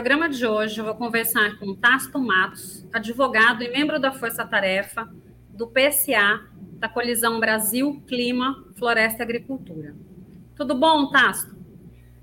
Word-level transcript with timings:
Programa 0.00 0.30
de 0.30 0.46
hoje 0.46 0.80
eu 0.80 0.84
vou 0.86 0.94
conversar 0.94 1.58
com 1.58 1.74
Tasto 1.74 2.18
Matos, 2.18 2.86
advogado 2.90 3.62
e 3.62 3.68
membro 3.68 4.00
da 4.00 4.10
Força 4.10 4.46
Tarefa 4.46 5.06
do 5.50 5.66
PSA, 5.66 6.40
da 6.78 6.88
Colisão 6.88 7.38
Brasil, 7.38 8.02
Clima, 8.08 8.64
Floresta 8.78 9.20
e 9.20 9.24
Agricultura. 9.24 9.94
Tudo 10.56 10.74
bom, 10.74 11.10
Tasto? 11.10 11.54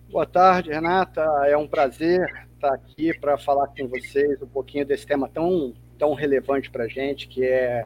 Boa 0.09 0.25
tarde, 0.25 0.71
Renata. 0.71 1.21
É 1.45 1.55
um 1.55 1.67
prazer 1.67 2.47
estar 2.55 2.73
aqui 2.73 3.15
para 3.15 3.37
falar 3.37 3.67
com 3.67 3.87
vocês 3.87 4.41
um 4.41 4.47
pouquinho 4.47 4.83
desse 4.83 5.05
tema 5.05 5.29
tão, 5.29 5.75
tão 5.99 6.15
relevante 6.15 6.71
para 6.71 6.85
a 6.85 6.87
gente, 6.87 7.27
que 7.27 7.45
é 7.45 7.85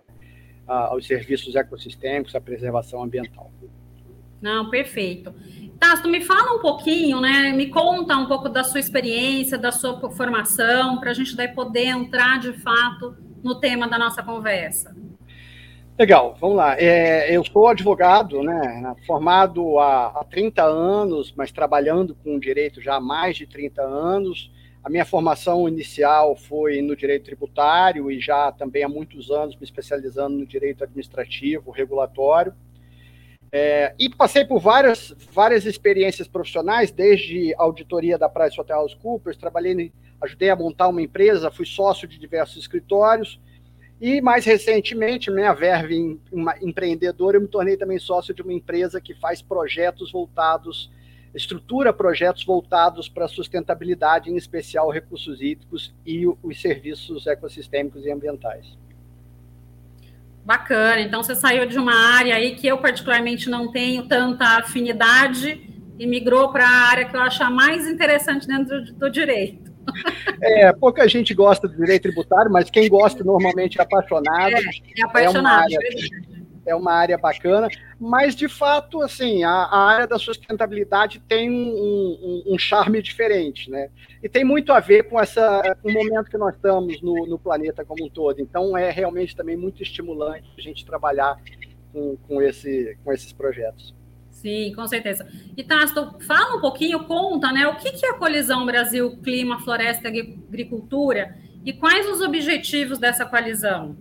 ah, 0.70 0.95
os 0.95 1.05
serviços 1.05 1.53
ecossistêmicos, 1.53 2.34
a 2.34 2.39
preservação 2.39 3.03
ambiental. 3.03 3.51
Não, 4.41 4.69
perfeito. 4.69 5.33
Tasto, 5.79 6.09
me 6.09 6.21
fala 6.21 6.53
um 6.53 6.59
pouquinho, 6.59 7.19
né? 7.19 7.51
Me 7.53 7.67
conta 7.67 8.15
um 8.15 8.27
pouco 8.27 8.49
da 8.49 8.63
sua 8.63 8.79
experiência, 8.79 9.57
da 9.57 9.71
sua 9.71 9.99
formação, 10.11 10.99
para 10.99 11.11
a 11.11 11.13
gente 11.13 11.35
daí 11.35 11.47
poder 11.47 11.87
entrar 11.87 12.39
de 12.39 12.53
fato 12.53 13.17
no 13.43 13.59
tema 13.59 13.87
da 13.87 13.97
nossa 13.97 14.21
conversa. 14.21 14.95
Legal, 15.97 16.35
vamos 16.39 16.55
lá. 16.55 16.79
É, 16.79 17.35
eu 17.35 17.43
sou 17.43 17.67
advogado, 17.67 18.41
né, 18.41 18.95
formado 19.05 19.77
há, 19.77 20.07
há 20.07 20.23
30 20.23 20.63
anos, 20.63 21.33
mas 21.35 21.51
trabalhando 21.51 22.15
com 22.15 22.39
direito 22.39 22.81
já 22.81 22.95
há 22.95 23.01
mais 23.01 23.37
de 23.37 23.45
30 23.45 23.81
anos. 23.81 24.51
A 24.83 24.89
minha 24.89 25.05
formação 25.05 25.67
inicial 25.67 26.35
foi 26.35 26.81
no 26.81 26.95
direito 26.95 27.25
tributário 27.25 28.09
e 28.09 28.20
já 28.20 28.51
também 28.51 28.83
há 28.83 28.89
muitos 28.89 29.29
anos 29.29 29.55
me 29.55 29.63
especializando 29.63 30.35
no 30.37 30.45
direito 30.45 30.83
administrativo, 30.83 31.70
regulatório. 31.70 32.53
É, 33.54 33.94
e 33.99 34.10
passei 34.10 34.46
por 34.46 34.60
várias, 34.60 35.13
várias 35.34 35.66
experiências 35.66 36.27
profissionais, 36.27 36.90
desde 36.90 37.54
auditoria 37.57 38.18
da 38.18 38.30
PricewaterhouseCoopers, 38.30 39.35
trabalhei, 39.35 39.91
ajudei 40.21 40.49
a 40.49 40.55
montar 40.55 40.88
uma 40.88 41.02
empresa, 41.02 41.52
fui 41.52 41.66
sócio 41.66 42.07
de 42.07 42.18
diversos 42.18 42.57
escritórios, 42.57 43.41
e 43.99 44.22
mais 44.22 44.46
recentemente, 44.46 45.29
minha 45.29 45.54
verve 45.54 46.18
empreendedora, 46.62 47.38
eu 47.38 47.41
me 47.41 47.48
tornei 47.48 47.76
também 47.76 47.99
sócio 47.99 48.34
de 48.34 48.41
uma 48.41 48.54
empresa 48.54 49.02
que 49.02 49.13
faz 49.13 49.41
projetos 49.41 50.12
voltados, 50.12 50.90
estrutura 51.35 51.94
projetos 51.94 52.46
voltados 52.46 53.10
para 53.10 53.27
sustentabilidade, 53.27 54.32
em 54.32 54.38
especial 54.38 54.90
recursos 54.90 55.41
hídricos 55.41 55.94
e 56.05 56.26
os 56.26 56.62
serviços 56.62 57.27
ecossistêmicos 57.27 58.05
e 58.05 58.12
ambientais. 58.12 58.80
Bacana. 60.43 61.01
Então 61.01 61.23
você 61.23 61.35
saiu 61.35 61.65
de 61.65 61.77
uma 61.77 61.93
área 61.93 62.35
aí 62.35 62.55
que 62.55 62.67
eu 62.67 62.77
particularmente 62.77 63.49
não 63.49 63.71
tenho 63.71 64.07
tanta 64.07 64.57
afinidade 64.57 65.69
e 66.00 66.07
migrou 66.07 66.51
para 66.51 66.66
a 66.66 66.89
área 66.89 67.06
que 67.06 67.16
eu 67.16 67.22
acho 67.22 67.44
a 67.44 67.50
mais 67.50 67.88
interessante 67.88 68.47
dentro 68.47 68.83
do, 68.83 68.94
do 68.94 69.09
direito. 69.09 69.72
É, 70.44 70.73
pouca 70.73 71.07
gente 71.07 71.35
gosta 71.35 71.67
do 71.67 71.75
direito 71.75 72.03
tributário, 72.03 72.51
mas 72.51 72.67
quem 72.67 72.89
gosta 72.89 73.23
normalmente 73.23 73.79
é 73.79 73.83
apaixonado. 73.83 74.56
É, 74.56 74.61
é 74.97 75.03
apaixonado. 75.03 75.35
É 75.35 75.39
uma 75.39 75.51
área, 75.51 75.78
é 75.78 76.41
uma 76.69 76.94
área 76.94 77.17
bacana, 77.17 77.67
mas 78.00 78.35
de 78.35 78.47
fato, 78.47 79.01
assim, 79.01 79.44
a, 79.44 79.50
a 79.50 79.79
área 79.90 80.07
da 80.07 80.19
sustentabilidade 80.19 81.19
tem 81.28 81.50
um, 81.50 81.53
um, 81.56 82.53
um, 82.53 82.57
charme 82.57 83.01
diferente, 83.01 83.69
né? 83.69 83.90
E 84.22 84.29
tem 84.29 84.44
muito 84.44 84.72
a 84.72 84.79
ver 84.79 85.09
com 85.09 85.19
essa, 85.19 85.75
com 85.81 85.89
o 85.89 85.94
momento 85.94 86.29
que 86.29 86.38
nós 86.38 86.56
estamos 86.56 87.01
no, 87.01 87.25
no 87.25 87.39
planeta 87.39 87.84
como 87.84 88.06
um 88.06 88.09
todo. 88.09 88.39
Então, 88.39 88.78
é 88.78 88.91
realmente 88.91 89.35
também 89.35 89.57
muito 89.57 89.81
estimulante 89.81 90.47
a 90.57 90.62
gente 90.62 90.85
trabalhar 90.85 91.38
com, 91.91 92.17
com, 92.27 92.41
esse, 92.41 92.97
com 93.03 93.11
esses 93.11 93.33
projetos. 93.33 93.95
Sim, 94.29 94.73
com 94.75 94.88
certeza. 94.88 95.28
E 95.55 95.63
Tasto, 95.63 96.17
fala 96.25 96.57
um 96.57 96.61
pouquinho, 96.61 97.03
conta, 97.05 97.51
né? 97.51 97.67
O 97.67 97.75
que, 97.75 97.91
que 97.91 98.05
é 98.05 98.09
a 98.09 98.17
colisão 98.17 98.66
Brasil 98.66 99.17
Clima, 99.17 99.59
Floresta 99.59 100.09
e 100.09 100.38
Agricultura 100.47 101.38
e 101.63 101.73
quais 101.73 102.07
os 102.07 102.22
objetivos 102.22 102.97
dessa 102.97 103.25
coalizão? 103.25 103.95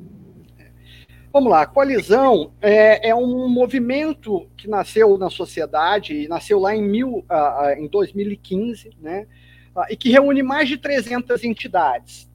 Vamos 1.33 1.53
lá, 1.53 1.63
a 1.63 1.67
coalizão 1.67 2.53
é, 2.61 3.11
é, 3.11 3.15
um 3.15 3.49
movimento 3.49 4.49
que 4.57 4.69
nasceu 4.69 5.17
na 5.17 5.31
sociedade, 5.31 6.27
nasceu 6.27 6.59
lá 6.59 6.75
em, 6.75 6.83
mil, 6.83 7.19
uh, 7.19 7.71
em 7.79 7.87
2015, 7.87 8.91
né, 9.01 9.29
uh, 9.77 9.85
e 9.89 9.97
que 9.97 10.11
reúne 10.11 10.43
mais 10.43 10.69
de 10.69 10.77
300 10.77 11.45
entidades. 11.45 12.29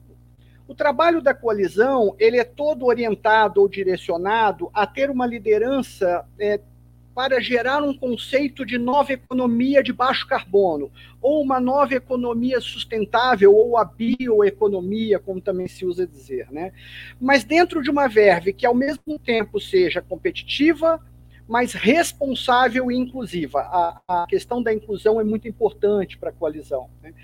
O 0.66 0.74
trabalho 0.74 1.20
da 1.20 1.34
coalizão 1.34 2.16
ele 2.18 2.38
é 2.38 2.44
todo 2.44 2.86
orientado 2.86 3.60
ou 3.60 3.68
direcionado 3.68 4.70
a 4.72 4.86
ter 4.86 5.10
uma 5.10 5.26
liderança 5.26 6.24
é, 6.38 6.58
para 7.16 7.40
gerar 7.40 7.82
um 7.82 7.94
conceito 7.94 8.62
de 8.66 8.76
nova 8.76 9.14
economia 9.14 9.82
de 9.82 9.90
baixo 9.90 10.28
carbono, 10.28 10.92
ou 11.18 11.42
uma 11.42 11.58
nova 11.58 11.94
economia 11.94 12.60
sustentável, 12.60 13.54
ou 13.54 13.78
a 13.78 13.86
bioeconomia, 13.86 15.18
como 15.18 15.40
também 15.40 15.66
se 15.66 15.86
usa 15.86 16.06
dizer. 16.06 16.46
Né? 16.52 16.74
Mas 17.18 17.42
dentro 17.42 17.82
de 17.82 17.88
uma 17.88 18.06
verve 18.06 18.52
que, 18.52 18.66
ao 18.66 18.74
mesmo 18.74 19.18
tempo, 19.18 19.58
seja 19.58 20.02
competitiva, 20.02 21.00
mas 21.48 21.72
responsável 21.72 22.92
e 22.92 22.96
inclusiva. 22.96 23.60
A, 23.60 24.02
a 24.06 24.26
questão 24.26 24.62
da 24.62 24.70
inclusão 24.70 25.18
é 25.18 25.24
muito 25.24 25.48
importante 25.48 26.18
para 26.18 26.28
a 26.28 26.34
coalizão. 26.34 26.90
Né? 27.02 27.14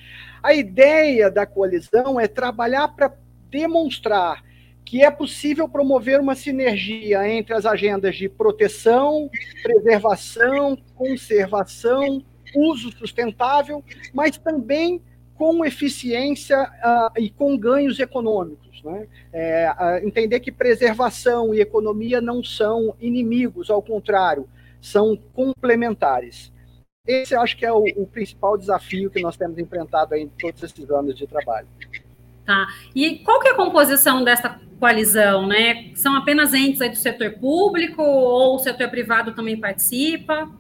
A 0.43 0.55
ideia 0.55 1.31
da 1.31 1.45
coalizão 1.45 2.19
é 2.19 2.27
trabalhar 2.27 2.89
para 2.89 3.15
demonstrar 3.51 4.43
que 4.85 5.03
é 5.03 5.11
possível 5.11 5.69
promover 5.69 6.21
uma 6.21 6.35
sinergia 6.35 7.29
entre 7.29 7.55
as 7.55 7.65
agendas 7.65 8.17
de 8.17 8.29
proteção, 8.29 9.31
preservação, 9.63 10.77
conservação, 10.95 12.23
uso 12.55 12.93
sustentável, 12.93 13.83
mas 14.13 14.37
também 14.37 15.01
com 15.35 15.65
eficiência 15.65 16.63
uh, 16.63 17.21
e 17.21 17.31
com 17.31 17.57
ganhos 17.57 17.99
econômicos. 17.99 18.83
Né? 18.85 19.09
É, 19.33 19.71
uh, 19.71 20.07
entender 20.07 20.41
que 20.41 20.53
preservação 20.53 21.55
e 21.55 21.61
economia 21.61 22.21
não 22.21 22.45
são 22.45 22.95
inimigos, 23.01 23.71
ao 23.71 23.83
contrário, 23.83 24.49
são 24.81 25.17
complementares. 25.33 26.53
Esse 27.07 27.35
acho 27.35 27.57
que 27.57 27.67
é 27.67 27.73
o, 27.73 27.85
o 27.97 28.07
principal 28.07 28.57
desafio 28.57 29.11
que 29.11 29.21
nós 29.21 29.37
temos 29.37 29.59
enfrentado 29.59 30.15
em 30.15 30.29
todos 30.29 30.63
esses 30.63 30.89
anos 30.91 31.17
de 31.17 31.27
trabalho. 31.27 31.67
Tá. 32.45 32.67
E 32.95 33.19
qual 33.21 33.41
que 33.41 33.49
é 33.49 33.53
a 33.53 33.55
composição 33.55 34.25
dessa 34.25 34.61
coalizão, 34.81 35.47
né? 35.47 35.93
São 35.95 36.17
apenas 36.17 36.53
entes 36.53 36.81
do 36.91 36.97
setor 36.97 37.31
público 37.35 38.03
ou 38.03 38.57
o 38.57 38.59
setor 38.59 38.89
privado 38.91 39.33
também 39.33 39.57
participa? 39.57 40.51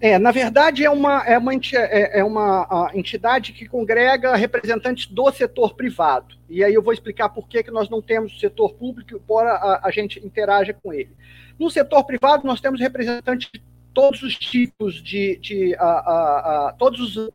É, 0.00 0.18
na 0.18 0.30
verdade, 0.30 0.84
é 0.84 0.90
uma, 0.90 1.24
é 1.24 1.36
uma, 1.38 1.52
é, 1.54 2.20
é 2.20 2.24
uma 2.24 2.90
entidade 2.94 3.52
que 3.52 3.66
congrega 3.66 4.34
representantes 4.36 5.06
do 5.06 5.30
setor 5.32 5.74
privado. 5.74 6.36
E 6.48 6.62
aí 6.62 6.72
eu 6.72 6.82
vou 6.82 6.92
explicar 6.92 7.28
por 7.28 7.48
que, 7.48 7.62
que 7.62 7.70
nós 7.70 7.88
não 7.88 8.00
temos 8.00 8.38
setor 8.38 8.74
público, 8.74 9.14
embora 9.14 9.50
a, 9.50 9.88
a 9.88 9.90
gente 9.90 10.24
interaja 10.24 10.72
com 10.72 10.92
ele. 10.92 11.10
No 11.58 11.68
setor 11.70 12.04
privado, 12.04 12.46
nós 12.46 12.60
temos 12.60 12.80
representantes 12.80 13.48
de 13.52 13.62
todos 13.92 14.22
os 14.22 14.36
tipos 14.36 15.02
de. 15.02 15.36
de 15.38 15.74
a, 15.76 15.84
a, 15.84 16.68
a 16.68 16.72
todos 16.72 17.16
os 17.16 17.30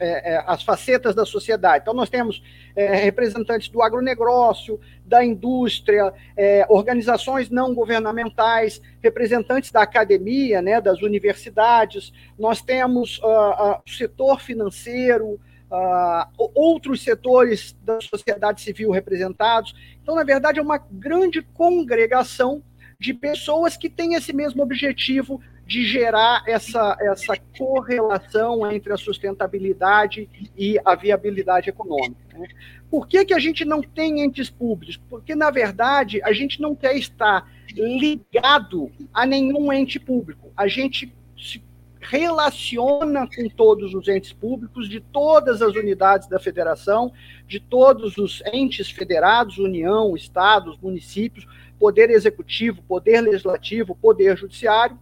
é, 0.00 0.34
é, 0.34 0.44
as 0.46 0.62
facetas 0.62 1.14
da 1.14 1.26
sociedade. 1.26 1.82
Então, 1.82 1.94
nós 1.94 2.08
temos 2.08 2.42
é, 2.76 2.94
representantes 2.96 3.68
do 3.68 3.82
agronegócio, 3.82 4.80
da 5.04 5.24
indústria, 5.24 6.12
é, 6.36 6.64
organizações 6.68 7.50
não 7.50 7.74
governamentais, 7.74 8.80
representantes 9.02 9.72
da 9.72 9.82
academia, 9.82 10.62
né, 10.62 10.80
das 10.80 11.02
universidades, 11.02 12.12
nós 12.38 12.62
temos 12.62 13.18
uh, 13.18 13.26
uh, 13.26 13.82
o 13.86 13.90
setor 13.90 14.40
financeiro, 14.40 15.40
uh, 15.70 16.50
outros 16.54 17.02
setores 17.02 17.76
da 17.82 18.00
sociedade 18.00 18.60
civil 18.60 18.90
representados. 18.90 19.74
Então, 20.02 20.14
na 20.14 20.24
verdade, 20.24 20.58
é 20.58 20.62
uma 20.62 20.78
grande 20.78 21.42
congregação 21.42 22.62
de 23.00 23.14
pessoas 23.14 23.76
que 23.76 23.88
têm 23.88 24.14
esse 24.14 24.32
mesmo 24.32 24.62
objetivo 24.62 25.40
de 25.68 25.84
gerar 25.84 26.44
essa, 26.46 26.96
essa 26.98 27.36
correlação 27.58 28.72
entre 28.72 28.90
a 28.90 28.96
sustentabilidade 28.96 30.26
e 30.56 30.80
a 30.82 30.94
viabilidade 30.94 31.68
econômica. 31.68 32.38
Né? 32.38 32.48
Por 32.90 33.06
que, 33.06 33.22
que 33.26 33.34
a 33.34 33.38
gente 33.38 33.66
não 33.66 33.82
tem 33.82 34.22
entes 34.22 34.48
públicos? 34.48 34.98
Porque, 35.10 35.34
na 35.34 35.50
verdade, 35.50 36.22
a 36.22 36.32
gente 36.32 36.58
não 36.58 36.74
quer 36.74 36.96
estar 36.96 37.46
ligado 37.68 38.90
a 39.12 39.26
nenhum 39.26 39.70
ente 39.70 40.00
público. 40.00 40.50
A 40.56 40.66
gente 40.66 41.14
se 41.36 41.62
relaciona 42.00 43.28
com 43.28 43.46
todos 43.50 43.92
os 43.92 44.08
entes 44.08 44.32
públicos 44.32 44.88
de 44.88 45.00
todas 45.00 45.60
as 45.60 45.74
unidades 45.74 46.28
da 46.28 46.38
federação, 46.38 47.12
de 47.46 47.60
todos 47.60 48.16
os 48.16 48.42
entes 48.54 48.88
federados, 48.88 49.58
União, 49.58 50.16
estados, 50.16 50.78
municípios, 50.80 51.46
poder 51.78 52.08
executivo, 52.08 52.82
poder 52.88 53.20
legislativo, 53.20 53.94
poder 53.94 54.34
judiciário. 54.38 54.98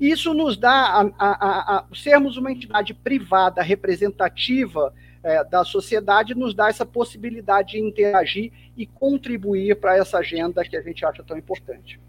Isso 0.00 0.32
nos 0.32 0.56
dá, 0.56 0.70
a, 0.70 1.10
a, 1.18 1.76
a 1.76 1.84
sermos 1.94 2.36
uma 2.36 2.50
entidade 2.50 2.94
privada 2.94 3.62
representativa 3.62 4.94
é, 5.22 5.44
da 5.44 5.64
sociedade, 5.64 6.34
nos 6.34 6.54
dá 6.54 6.68
essa 6.68 6.86
possibilidade 6.86 7.72
de 7.72 7.80
interagir 7.80 8.52
e 8.76 8.86
contribuir 8.86 9.76
para 9.76 9.96
essa 9.96 10.18
agenda 10.18 10.64
que 10.64 10.76
a 10.76 10.82
gente 10.82 11.04
acha 11.04 11.22
tão 11.22 11.36
importante. 11.36 12.00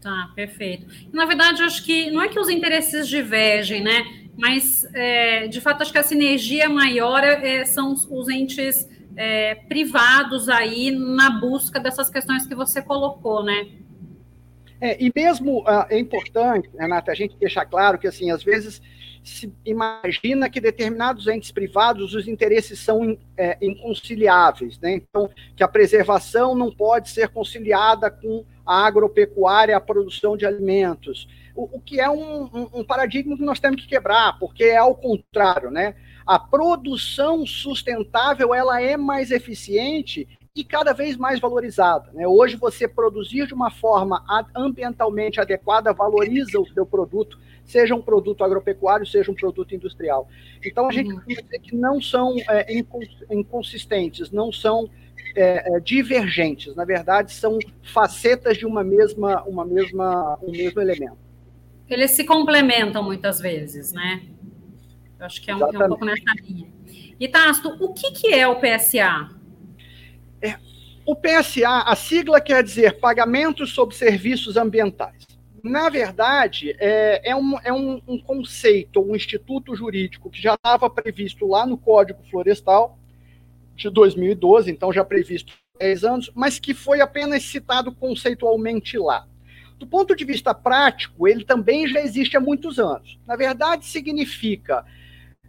Tá, 0.00 0.30
perfeito. 0.34 0.86
Na 1.12 1.24
verdade, 1.24 1.62
acho 1.62 1.84
que 1.84 2.10
não 2.10 2.20
é 2.20 2.28
que 2.28 2.38
os 2.38 2.48
interesses 2.48 3.08
divergem, 3.08 3.82
né? 3.82 4.28
Mas, 4.36 4.84
é, 4.94 5.46
de 5.46 5.60
fato, 5.60 5.82
acho 5.82 5.92
que 5.92 5.98
a 5.98 6.02
sinergia 6.02 6.68
maior 6.68 7.22
é, 7.22 7.64
são 7.64 7.92
os 7.92 8.28
entes 8.28 8.88
é, 9.16 9.54
privados 9.54 10.48
aí 10.48 10.90
na 10.90 11.30
busca 11.30 11.78
dessas 11.78 12.10
questões 12.10 12.46
que 12.46 12.54
você 12.54 12.82
colocou, 12.82 13.44
né? 13.44 13.68
É, 14.82 14.96
e 15.00 15.12
mesmo 15.14 15.60
uh, 15.60 15.86
é 15.88 15.96
importante, 15.96 16.68
Renata, 16.76 17.12
a 17.12 17.14
gente 17.14 17.36
deixar 17.36 17.64
claro 17.64 17.96
que, 18.00 18.08
assim, 18.08 18.32
às 18.32 18.42
vezes 18.42 18.82
se 19.22 19.54
imagina 19.64 20.50
que 20.50 20.60
determinados 20.60 21.28
entes 21.28 21.52
privados 21.52 22.12
os 22.12 22.26
interesses 22.26 22.80
são 22.80 23.16
é, 23.36 23.56
inconciliáveis, 23.62 24.80
né? 24.80 24.94
Então, 24.94 25.30
que 25.54 25.62
a 25.62 25.68
preservação 25.68 26.56
não 26.56 26.68
pode 26.72 27.10
ser 27.10 27.28
conciliada 27.28 28.10
com 28.10 28.44
a 28.66 28.84
agropecuária, 28.84 29.76
a 29.76 29.80
produção 29.80 30.36
de 30.36 30.44
alimentos, 30.44 31.28
o, 31.54 31.76
o 31.76 31.80
que 31.80 32.00
é 32.00 32.10
um, 32.10 32.46
um, 32.46 32.80
um 32.80 32.84
paradigma 32.84 33.36
que 33.36 33.44
nós 33.44 33.60
temos 33.60 33.80
que 33.80 33.86
quebrar, 33.86 34.36
porque 34.40 34.64
é 34.64 34.78
ao 34.78 34.96
contrário, 34.96 35.70
né? 35.70 35.94
A 36.26 36.40
produção 36.40 37.46
sustentável 37.46 38.52
ela 38.52 38.82
é 38.82 38.96
mais 38.96 39.30
eficiente 39.30 40.26
e 40.54 40.62
cada 40.62 40.92
vez 40.92 41.16
mais 41.16 41.40
valorizada. 41.40 42.10
Né? 42.12 42.26
Hoje, 42.26 42.56
você 42.56 42.86
produzir 42.86 43.46
de 43.46 43.54
uma 43.54 43.70
forma 43.70 44.22
ambientalmente 44.54 45.40
adequada 45.40 45.92
valoriza 45.94 46.60
o 46.60 46.68
seu 46.68 46.84
produto, 46.84 47.38
seja 47.64 47.94
um 47.94 48.02
produto 48.02 48.44
agropecuário, 48.44 49.06
seja 49.06 49.30
um 49.30 49.34
produto 49.34 49.74
industrial. 49.74 50.28
Então, 50.62 50.88
a 50.88 50.92
gente 50.92 51.10
uhum. 51.10 51.20
que 51.20 51.42
dizer 51.42 51.58
que 51.58 51.74
não 51.74 52.02
são 52.02 52.36
é, 52.50 52.66
inconsistentes, 53.30 54.30
não 54.30 54.52
são 54.52 54.90
é, 55.34 55.76
é, 55.76 55.80
divergentes. 55.80 56.74
Na 56.76 56.84
verdade, 56.84 57.32
são 57.32 57.58
facetas 57.82 58.58
de 58.58 58.66
uma 58.66 58.84
mesma, 58.84 59.42
uma 59.44 59.64
mesma, 59.64 60.38
um 60.42 60.50
mesmo 60.50 60.82
elemento. 60.82 61.16
Eles 61.88 62.10
se 62.10 62.24
complementam 62.24 63.02
muitas 63.02 63.40
vezes, 63.40 63.92
né? 63.92 64.22
Eu 65.18 65.26
acho 65.26 65.40
que 65.40 65.50
é 65.50 65.56
um, 65.56 65.60
é 65.60 65.84
um 65.84 65.88
pouco 65.88 66.04
nessa 66.04 66.32
linha. 66.42 66.70
E 67.18 67.28
Tasto, 67.28 67.68
o 67.82 67.94
que, 67.94 68.10
que 68.12 68.34
é 68.34 68.46
o 68.46 68.56
PSA? 68.56 69.41
É, 70.42 70.56
o 71.06 71.14
PSA, 71.14 71.82
a 71.86 71.94
sigla 71.94 72.40
quer 72.40 72.62
dizer 72.62 72.98
Pagamentos 72.98 73.72
sobre 73.72 73.94
Serviços 73.94 74.56
Ambientais. 74.56 75.24
Na 75.62 75.88
verdade, 75.88 76.74
é, 76.80 77.30
é, 77.30 77.36
um, 77.36 77.58
é 77.60 77.72
um, 77.72 78.02
um 78.06 78.18
conceito, 78.18 79.00
um 79.00 79.14
instituto 79.14 79.76
jurídico 79.76 80.28
que 80.28 80.42
já 80.42 80.54
estava 80.54 80.90
previsto 80.90 81.46
lá 81.46 81.64
no 81.64 81.78
Código 81.78 82.20
Florestal 82.28 82.98
de 83.76 83.88
2012, 83.88 84.70
então 84.70 84.92
já 84.92 85.04
previsto 85.04 85.52
há 85.76 85.84
10 85.84 86.04
anos, 86.04 86.32
mas 86.34 86.58
que 86.58 86.74
foi 86.74 87.00
apenas 87.00 87.44
citado 87.44 87.92
conceitualmente 87.92 88.98
lá. 88.98 89.26
Do 89.78 89.86
ponto 89.86 90.16
de 90.16 90.24
vista 90.24 90.52
prático, 90.52 91.28
ele 91.28 91.44
também 91.44 91.86
já 91.86 92.00
existe 92.00 92.36
há 92.36 92.40
muitos 92.40 92.78
anos. 92.78 93.18
Na 93.26 93.36
verdade, 93.36 93.86
significa 93.86 94.84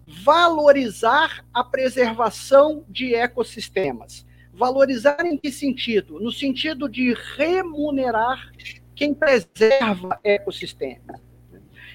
valorizar 0.06 1.44
a 1.54 1.64
preservação 1.64 2.86
de 2.88 3.16
ecossistemas. 3.16 4.26
Valorizar 4.54 5.26
em 5.26 5.38
que 5.38 5.52
sentido? 5.52 6.20
No 6.20 6.32
sentido 6.32 6.88
de 6.88 7.14
remunerar 7.36 8.52
quem 8.96 9.14
preserva 9.14 10.20
ecossistemas. 10.24 11.22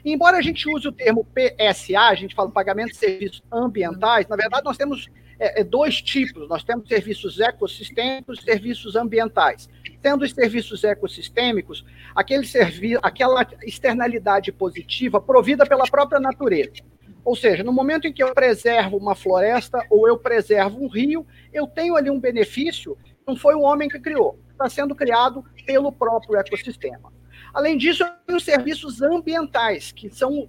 Embora 0.05 0.39
a 0.39 0.43
gente 0.43 0.69
use 0.69 0.89
o 0.89 0.93
termo 0.93 1.25
PSA, 1.25 2.01
a 2.01 2.15
gente 2.15 2.35
fala 2.35 2.51
pagamento 2.51 2.91
de 2.91 2.97
serviços 2.97 3.43
ambientais, 3.53 4.27
na 4.27 4.37
verdade 4.37 4.65
nós 4.65 4.77
temos 4.77 5.09
é, 5.39 5.61
é, 5.61 5.65
dois 5.65 6.03
tipos. 6.03 6.49
Nós 6.49 6.65
temos 6.65 6.89
serviços 6.89 7.39
ecossistêmicos 7.39 8.41
e 8.41 8.43
serviços 8.43 8.97
ambientais. 8.97 9.69
Tendo 10.03 10.25
os 10.25 10.33
serviços 10.33 10.85
ecossistêmicos, 10.85 11.85
aquele 12.15 12.45
servi 12.45 12.97
aquela 13.03 13.47
externalidade 13.63 14.51
positiva 14.53 15.21
provida 15.21 15.65
pela 15.65 15.85
própria 15.85 16.21
natureza. 16.21 16.83
Ou 17.25 17.37
seja, 17.37 17.63
no 17.63 17.73
momento 17.73 18.07
em 18.07 18.13
que 18.13 18.23
eu 18.23 18.33
preservo 18.33 18.97
uma 18.97 19.15
floresta 19.15 19.85
ou 19.91 20.09
eu 20.09 20.19
preservo 20.19 20.83
um 20.83 20.89
rio, 20.89 21.27
eu 21.53 21.67
tenho 21.67 21.97
ali 21.97 22.11
um 22.11 22.21
benefício, 22.21 22.97
não 23.27 23.37
foi 23.37 23.55
o 23.55 23.61
homem 23.61 23.89
que 23.89 23.99
criou, 23.99 24.39
está 24.51 24.69
sendo 24.69 24.95
criado 24.95 25.45
pelo 25.67 25.93
próprio 25.93 26.39
ecossistema. 26.39 27.13
Além 27.53 27.77
disso, 27.77 28.05
os 28.29 28.45
serviços 28.45 29.01
ambientais, 29.03 29.91
que 29.91 30.11
são 30.11 30.49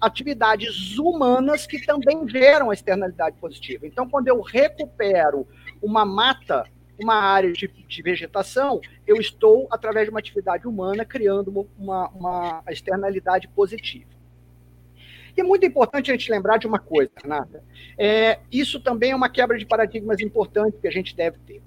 atividades 0.00 0.98
humanas 0.98 1.66
que 1.66 1.84
também 1.84 2.28
geram 2.28 2.70
a 2.70 2.74
externalidade 2.74 3.36
positiva. 3.38 3.86
Então, 3.86 4.08
quando 4.08 4.28
eu 4.28 4.40
recupero 4.40 5.46
uma 5.80 6.04
mata, 6.04 6.64
uma 7.00 7.14
área 7.14 7.52
de, 7.52 7.68
de 7.68 8.02
vegetação, 8.02 8.80
eu 9.06 9.16
estou, 9.16 9.68
através 9.70 10.06
de 10.06 10.10
uma 10.10 10.18
atividade 10.18 10.66
humana, 10.66 11.04
criando 11.04 11.68
uma, 11.78 12.08
uma 12.08 12.62
externalidade 12.68 13.48
positiva. 13.48 14.11
E 15.36 15.40
é 15.40 15.44
muito 15.44 15.64
importante 15.64 16.10
a 16.10 16.14
gente 16.14 16.30
lembrar 16.30 16.58
de 16.58 16.66
uma 16.66 16.78
coisa, 16.78 17.10
Renata. 17.22 17.64
É, 17.98 18.40
isso 18.50 18.80
também 18.80 19.12
é 19.12 19.16
uma 19.16 19.28
quebra 19.28 19.56
de 19.56 19.66
paradigmas 19.66 20.20
importante 20.20 20.78
que 20.80 20.88
a 20.88 20.90
gente 20.90 21.16
deve 21.16 21.38
ter. 21.46 21.62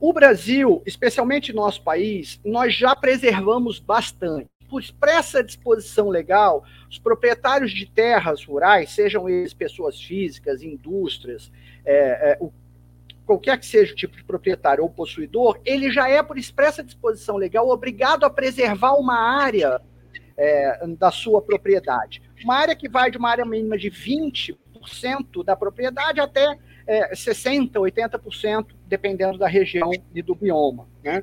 O 0.00 0.12
Brasil, 0.12 0.82
especialmente 0.86 1.52
nosso 1.52 1.82
país, 1.82 2.40
nós 2.44 2.74
já 2.74 2.94
preservamos 2.94 3.78
bastante. 3.78 4.48
Por 4.68 4.80
expressa 4.80 5.44
disposição 5.44 6.08
legal, 6.08 6.64
os 6.90 6.98
proprietários 6.98 7.72
de 7.72 7.86
terras 7.86 8.44
rurais, 8.44 8.90
sejam 8.90 9.28
eles 9.28 9.52
pessoas 9.52 10.00
físicas, 10.00 10.62
indústrias, 10.62 11.52
é, 11.84 12.32
é, 12.32 12.38
o, 12.40 12.52
qualquer 13.26 13.58
que 13.58 13.66
seja 13.66 13.92
o 13.92 13.96
tipo 13.96 14.16
de 14.16 14.24
proprietário 14.24 14.82
ou 14.82 14.90
possuidor, 14.90 15.60
ele 15.64 15.90
já 15.90 16.08
é, 16.08 16.22
por 16.22 16.38
expressa 16.38 16.82
disposição 16.82 17.36
legal, 17.36 17.68
obrigado 17.68 18.24
a 18.24 18.30
preservar 18.30 18.94
uma 18.94 19.16
área 19.16 19.80
é, 20.36 20.86
da 20.98 21.10
sua 21.10 21.40
propriedade. 21.40 22.22
Uma 22.44 22.56
área 22.56 22.76
que 22.76 22.88
vai 22.88 23.10
de 23.10 23.16
uma 23.16 23.30
área 23.30 23.44
mínima 23.44 23.76
de 23.78 23.90
20% 23.90 24.56
da 25.44 25.56
propriedade 25.56 26.20
até 26.20 26.58
é, 26.86 27.14
60%, 27.14 27.72
80%, 27.72 28.66
dependendo 28.86 29.38
da 29.38 29.48
região 29.48 29.90
e 30.14 30.22
do 30.22 30.34
bioma. 30.34 30.86
Né? 31.02 31.22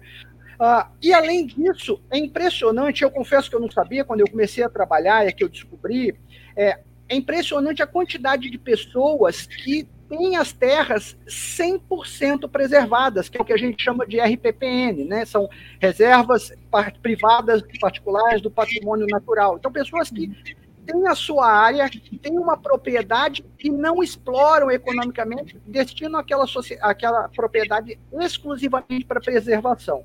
Ah, 0.60 0.90
e 1.02 1.14
além 1.14 1.46
disso, 1.46 2.02
é 2.10 2.18
impressionante, 2.18 3.04
eu 3.04 3.12
confesso 3.12 3.50
que 3.50 3.56
eu 3.56 3.60
não 3.60 3.70
sabia, 3.70 4.04
quando 4.04 4.22
eu 4.22 4.30
comecei 4.30 4.64
a 4.64 4.70
trabalhar, 4.70 5.26
é 5.26 5.32
que 5.32 5.44
eu 5.44 5.50
descobri, 5.50 6.16
é, 6.56 6.80
é 7.08 7.16
impressionante 7.16 7.84
a 7.84 7.88
quantidade 7.88 8.50
de 8.50 8.58
pessoas 8.58 9.46
que 9.46 9.88
têm 10.08 10.36
as 10.36 10.52
terras 10.52 11.18
100% 11.26 12.50
preservadas, 12.50 13.30
que 13.30 13.38
é 13.38 13.42
o 13.42 13.46
que 13.46 13.54
a 13.54 13.58
gente 13.58 13.82
chama 13.82 14.06
de 14.06 14.20
RPPN, 14.20 15.06
né? 15.06 15.24
São 15.24 15.50
reservas 15.80 16.52
privadas 17.02 17.64
particulares 17.80 18.42
do 18.42 18.52
patrimônio 18.52 19.08
natural. 19.10 19.56
Então, 19.58 19.72
pessoas 19.72 20.10
que 20.10 20.30
têm 20.86 21.08
a 21.08 21.16
sua 21.16 21.48
área, 21.48 21.90
têm 22.22 22.38
uma 22.38 22.58
propriedade 22.58 23.46
e 23.60 23.70
não 23.70 24.02
exploram 24.02 24.70
economicamente, 24.72 25.60
destinam 25.66 26.20
aquela, 26.20 26.46
aquela 26.82 27.30
propriedade 27.30 28.00
exclusivamente 28.20 29.06
para 29.06 29.20
preservação. 29.20 30.04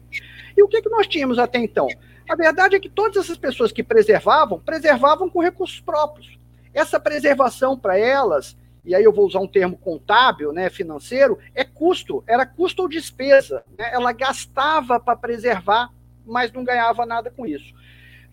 E 0.57 0.63
o 0.63 0.69
que, 0.69 0.83
que 0.83 0.89
nós 0.89 1.07
tínhamos 1.07 1.39
até 1.39 1.59
então? 1.59 1.89
A 2.29 2.35
verdade 2.35 2.77
é 2.77 2.81
que 2.81 2.89
todas 2.89 3.25
essas 3.25 3.39
pessoas 3.39 3.71
que 3.71 3.83
preservavam, 3.83 4.59
preservavam 4.59 5.29
com 5.29 5.41
recursos 5.41 5.81
próprios. 5.81 6.39
Essa 6.75 6.99
preservação 6.99 7.79
para 7.79 7.97
elas, 7.99 8.57
e 8.85 8.95
aí 8.95 9.03
eu 9.03 9.13
vou 9.13 9.27
usar 9.27 9.41
um 9.41 9.49
termo 9.49 9.77
contábil, 9.77 10.53
né, 10.53 10.69
financeiro, 10.69 11.39
é 11.55 11.65
custo, 11.65 12.23
era 12.27 12.45
custo 12.45 12.83
ou 12.83 12.89
despesa. 12.89 13.65
Né? 13.79 13.91
Ela 13.93 14.13
gastava 14.13 14.99
para 14.99 15.17
preservar, 15.17 15.91
mas 16.25 16.53
não 16.53 16.65
ganhava 16.65 17.07
nada 17.07 17.31
com 17.31 17.47
isso. 17.47 17.73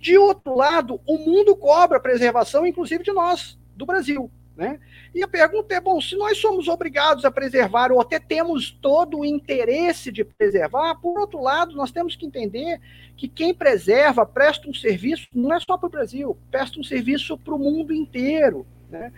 De 0.03 0.17
outro 0.17 0.53
lado, 0.53 0.99
o 1.07 1.17
mundo 1.17 1.55
cobra 1.55 1.97
preservação, 1.97 2.67
inclusive 2.67 3.05
de 3.05 3.13
nós, 3.13 3.57
do 3.73 3.85
Brasil. 3.85 4.29
Né? 4.53 4.77
E 5.15 5.23
a 5.23 5.27
pergunta 5.29 5.73
é: 5.73 5.79
bom, 5.79 6.01
se 6.01 6.17
nós 6.17 6.39
somos 6.39 6.67
obrigados 6.67 7.23
a 7.23 7.31
preservar, 7.31 7.89
ou 7.89 8.01
até 8.01 8.19
temos 8.19 8.69
todo 8.69 9.19
o 9.19 9.25
interesse 9.25 10.11
de 10.11 10.25
preservar, 10.25 10.95
por 10.95 11.17
outro 11.17 11.41
lado, 11.41 11.73
nós 11.73 11.89
temos 11.89 12.17
que 12.17 12.25
entender 12.25 12.81
que 13.15 13.29
quem 13.29 13.53
preserva 13.53 14.25
presta 14.25 14.69
um 14.69 14.73
serviço, 14.73 15.25
não 15.33 15.53
é 15.53 15.59
só 15.61 15.77
para 15.77 15.87
o 15.87 15.91
Brasil, 15.91 16.37
presta 16.51 16.77
um 16.81 16.83
serviço 16.83 17.37
para 17.37 17.55
o 17.55 17.57
mundo 17.57 17.93
inteiro. 17.93 18.67
Né? 18.89 19.09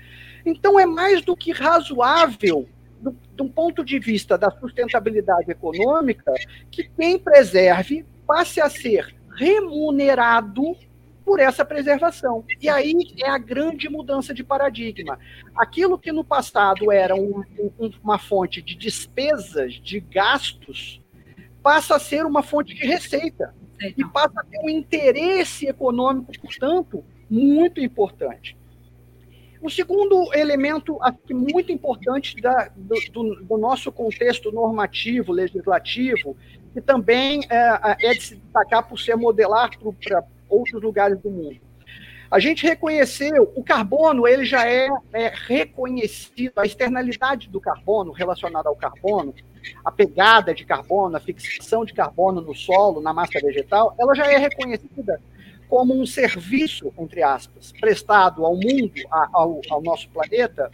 Então, 0.46 0.80
é 0.80 0.86
mais 0.86 1.24
do 1.24 1.36
que 1.36 1.52
razoável, 1.52 2.70
do, 3.02 3.18
um 3.42 3.50
ponto 3.50 3.84
de 3.84 3.98
vista 3.98 4.38
da 4.38 4.52
sustentabilidade 4.52 5.50
econômica, 5.50 6.32
que 6.70 6.84
quem 6.96 7.18
preserve 7.18 8.06
passe 8.28 8.62
a 8.62 8.70
ser 8.70 9.15
remunerado 9.36 10.76
por 11.26 11.40
essa 11.40 11.66
preservação. 11.66 12.46
E 12.62 12.70
aí 12.70 12.94
é 13.20 13.30
a 13.30 13.38
grande 13.38 13.90
mudança 13.90 14.34
de 14.34 14.44
paradigma. 14.44 15.18
Aquilo 15.56 15.98
que 15.98 16.12
no 16.12 16.24
passado 16.24 16.92
era 16.92 17.16
um, 17.16 17.44
um, 17.80 17.92
uma 18.04 18.20
fonte 18.20 18.62
de 18.62 18.76
despesas, 18.76 19.74
de 19.74 20.00
gastos, 20.00 21.02
passa 21.64 21.96
a 21.96 22.00
ser 22.00 22.26
uma 22.26 22.44
fonte 22.44 22.76
de 22.76 22.86
receita. 22.86 23.54
E 23.98 24.06
passa 24.06 24.40
a 24.40 24.44
ter 24.44 24.58
um 24.64 24.70
interesse 24.70 25.68
econômico, 25.68 26.32
portanto, 26.40 27.04
muito 27.30 27.82
importante. 27.82 28.58
O 29.66 29.70
segundo 29.72 30.32
elemento 30.32 31.00
muito 31.32 31.72
importante 31.72 32.40
da, 32.40 32.70
do, 32.76 32.96
do, 33.12 33.44
do, 33.44 33.58
nosso 33.58 33.92
contexto 33.92 34.52
normativo, 34.52 35.34
legislativo, 35.34 36.38
que 36.72 36.80
também 36.80 37.42
é, 37.50 38.10
é 38.10 38.14
de 38.14 38.22
se 38.22 38.36
destacar 38.36 38.88
por 38.88 39.00
ser 39.00 39.16
modelar 39.16 39.72
para 40.04 40.24
outros 40.48 40.84
lugares 40.84 41.20
do 41.20 41.32
mundo. 41.32 41.60
A 42.30 42.38
gente 42.38 42.64
reconheceu, 42.64 43.52
o 43.56 43.64
carbono, 43.64 44.28
ele 44.28 44.46
já 44.46 44.70
é, 44.70 44.88
é 45.12 45.34
reconhecido, 45.34 46.60
a 46.60 46.66
externalidade 46.68 47.50
do 47.50 47.60
carbono 47.60 48.12
relacionada 48.12 48.70
ao 48.70 48.76
carbono, 48.76 49.34
a 49.84 49.92
pegada 49.92 50.54
de 50.54 50.64
carbono, 50.64 51.18
a 51.18 51.20
fixação 51.20 51.84
de 51.84 51.94
carbono 51.94 52.40
no 52.40 52.54
solo, 52.54 53.02
na 53.02 53.12
massa 53.12 53.40
vegetal, 53.42 53.96
ela 53.98 54.14
já 54.14 54.32
é 54.32 54.38
reconhecida 54.38 55.20
como 55.68 56.00
um 56.00 56.06
serviço, 56.06 56.94
entre 56.98 57.24
aspas, 57.24 57.72
prestado 57.72 58.46
ao 58.46 58.56
mundo, 58.56 58.94
ao, 59.10 59.62
ao 59.70 59.82
nosso 59.82 60.10
planeta, 60.10 60.72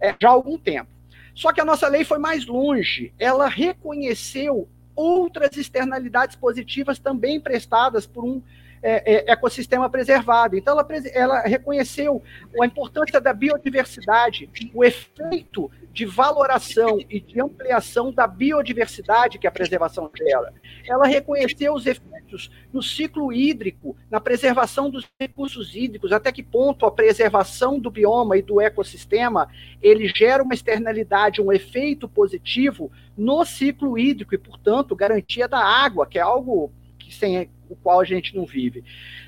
é, 0.00 0.14
já 0.20 0.28
há 0.28 0.32
algum 0.32 0.58
tempo. 0.58 0.90
Só 1.34 1.52
que 1.52 1.60
a 1.60 1.64
nossa 1.64 1.88
lei 1.88 2.04
foi 2.04 2.18
mais 2.18 2.46
longe. 2.46 3.12
Ela 3.18 3.48
reconheceu 3.48 4.68
outras 4.94 5.56
externalidades 5.56 6.36
positivas 6.36 6.98
também 6.98 7.40
prestadas 7.40 8.06
por 8.06 8.24
um 8.24 8.40
é, 8.84 9.14
é, 9.14 9.32
ecossistema 9.32 9.88
preservado. 9.88 10.58
Então, 10.58 10.78
ela, 10.78 10.86
ela 11.14 11.40
reconheceu 11.40 12.22
a 12.60 12.66
importância 12.66 13.18
da 13.18 13.32
biodiversidade, 13.32 14.50
o 14.74 14.84
efeito 14.84 15.70
de 15.90 16.04
valoração 16.04 16.98
e 17.08 17.18
de 17.18 17.40
ampliação 17.40 18.12
da 18.12 18.26
biodiversidade 18.26 19.38
que 19.38 19.46
a 19.46 19.50
preservação 19.50 20.10
gera. 20.14 20.52
Ela 20.86 21.06
reconheceu 21.06 21.72
os 21.72 21.86
efeitos 21.86 22.50
no 22.70 22.82
ciclo 22.82 23.32
hídrico, 23.32 23.96
na 24.10 24.20
preservação 24.20 24.90
dos 24.90 25.08
recursos 25.18 25.74
hídricos, 25.74 26.12
até 26.12 26.30
que 26.30 26.42
ponto 26.42 26.84
a 26.84 26.92
preservação 26.92 27.78
do 27.78 27.90
bioma 27.90 28.36
e 28.36 28.42
do 28.42 28.60
ecossistema 28.60 29.48
ele 29.80 30.08
gera 30.08 30.42
uma 30.42 30.52
externalidade, 30.52 31.40
um 31.40 31.52
efeito 31.52 32.06
positivo 32.06 32.92
no 33.16 33.46
ciclo 33.46 33.96
hídrico 33.96 34.34
e, 34.34 34.38
portanto, 34.38 34.94
garantia 34.94 35.48
da 35.48 35.60
água, 35.60 36.06
que 36.06 36.18
é 36.18 36.22
algo 36.22 36.70
que 36.98 37.14
sem 37.14 37.48
o 37.68 37.76
qual 37.76 38.00
a 38.00 38.04
gente 38.04 38.36
não 38.36 38.44
vive. 38.44 38.84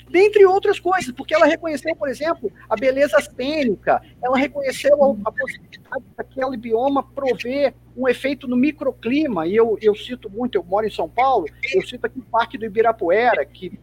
Dentre 0.09 0.45
outras 0.45 0.78
coisas, 0.78 1.12
porque 1.12 1.35
ela 1.35 1.47
reconheceu, 1.47 1.95
por 1.97 2.09
exemplo, 2.09 2.52
a 2.69 2.76
beleza 2.76 3.21
cênica, 3.21 4.00
ela 4.23 4.37
reconheceu 4.37 5.02
a, 5.02 5.28
a 5.28 5.33
possibilidade 5.33 6.05
daquele 6.16 6.57
bioma 6.57 7.02
prover 7.02 7.75
um 7.97 8.07
efeito 8.07 8.47
no 8.47 8.57
microclima, 8.57 9.47
e 9.47 9.57
eu, 9.57 9.78
eu 9.81 9.95
cito 9.95 10.31
muito, 10.31 10.57
eu 10.57 10.64
moro 10.64 10.87
em 10.87 10.90
São 10.90 11.09
Paulo, 11.09 11.47
eu 11.75 11.87
cito 11.87 12.07
aqui 12.07 12.19
o 12.19 12.23
Parque 12.23 12.59
do 12.59 12.66
Ibirapuera, 12.66 13.45
que 13.45 13.78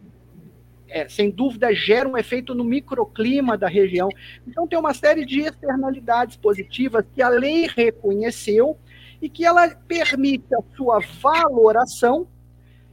é, 0.88 1.08
sem 1.08 1.30
dúvida 1.30 1.74
gera 1.74 2.08
um 2.08 2.16
efeito 2.16 2.54
no 2.54 2.62
microclima 2.62 3.58
da 3.58 3.66
região. 3.66 4.08
Então 4.46 4.66
tem 4.66 4.78
uma 4.78 4.94
série 4.94 5.24
de 5.24 5.40
externalidades 5.40 6.36
positivas 6.36 7.04
que 7.12 7.20
a 7.20 7.28
lei 7.28 7.66
reconheceu 7.66 8.78
e 9.20 9.28
que 9.28 9.44
ela 9.44 9.68
permite 9.68 10.54
a 10.54 10.62
sua 10.76 11.00
valoração 11.20 12.28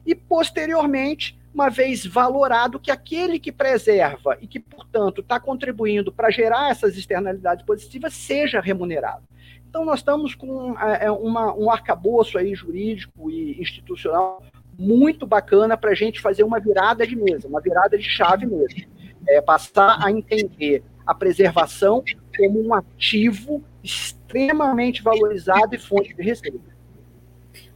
e 0.05 0.15
posteriormente 0.15 1.39
uma 1.53 1.69
vez 1.69 2.05
valorado 2.05 2.79
que 2.79 2.91
aquele 2.91 3.39
que 3.39 3.51
preserva 3.51 4.37
e 4.41 4.47
que, 4.47 4.59
portanto, 4.59 5.21
está 5.21 5.39
contribuindo 5.39 6.11
para 6.11 6.31
gerar 6.31 6.71
essas 6.71 6.97
externalidades 6.97 7.65
positivas 7.65 8.13
seja 8.13 8.61
remunerado. 8.61 9.23
Então, 9.69 9.85
nós 9.85 9.99
estamos 9.99 10.35
com 10.35 10.77
é, 10.79 11.05
é, 11.05 11.11
uma, 11.11 11.53
um 11.53 11.69
arcabouço 11.69 12.37
aí 12.37 12.53
jurídico 12.53 13.29
e 13.29 13.61
institucional 13.61 14.43
muito 14.77 15.27
bacana 15.27 15.77
para 15.77 15.91
a 15.91 15.95
gente 15.95 16.19
fazer 16.19 16.43
uma 16.43 16.59
virada 16.59 17.05
de 17.05 17.15
mesa, 17.15 17.47
uma 17.47 17.61
virada 17.61 17.97
de 17.97 18.03
chave 18.03 18.45
mesmo. 18.45 18.83
É, 19.27 19.39
passar 19.39 20.03
a 20.03 20.11
entender 20.11 20.83
a 21.05 21.13
preservação 21.13 22.03
como 22.35 22.67
um 22.67 22.73
ativo 22.73 23.63
extremamente 23.83 25.01
valorizado 25.03 25.75
e 25.75 25.77
fonte 25.77 26.13
de 26.13 26.21
receita. 26.23 26.71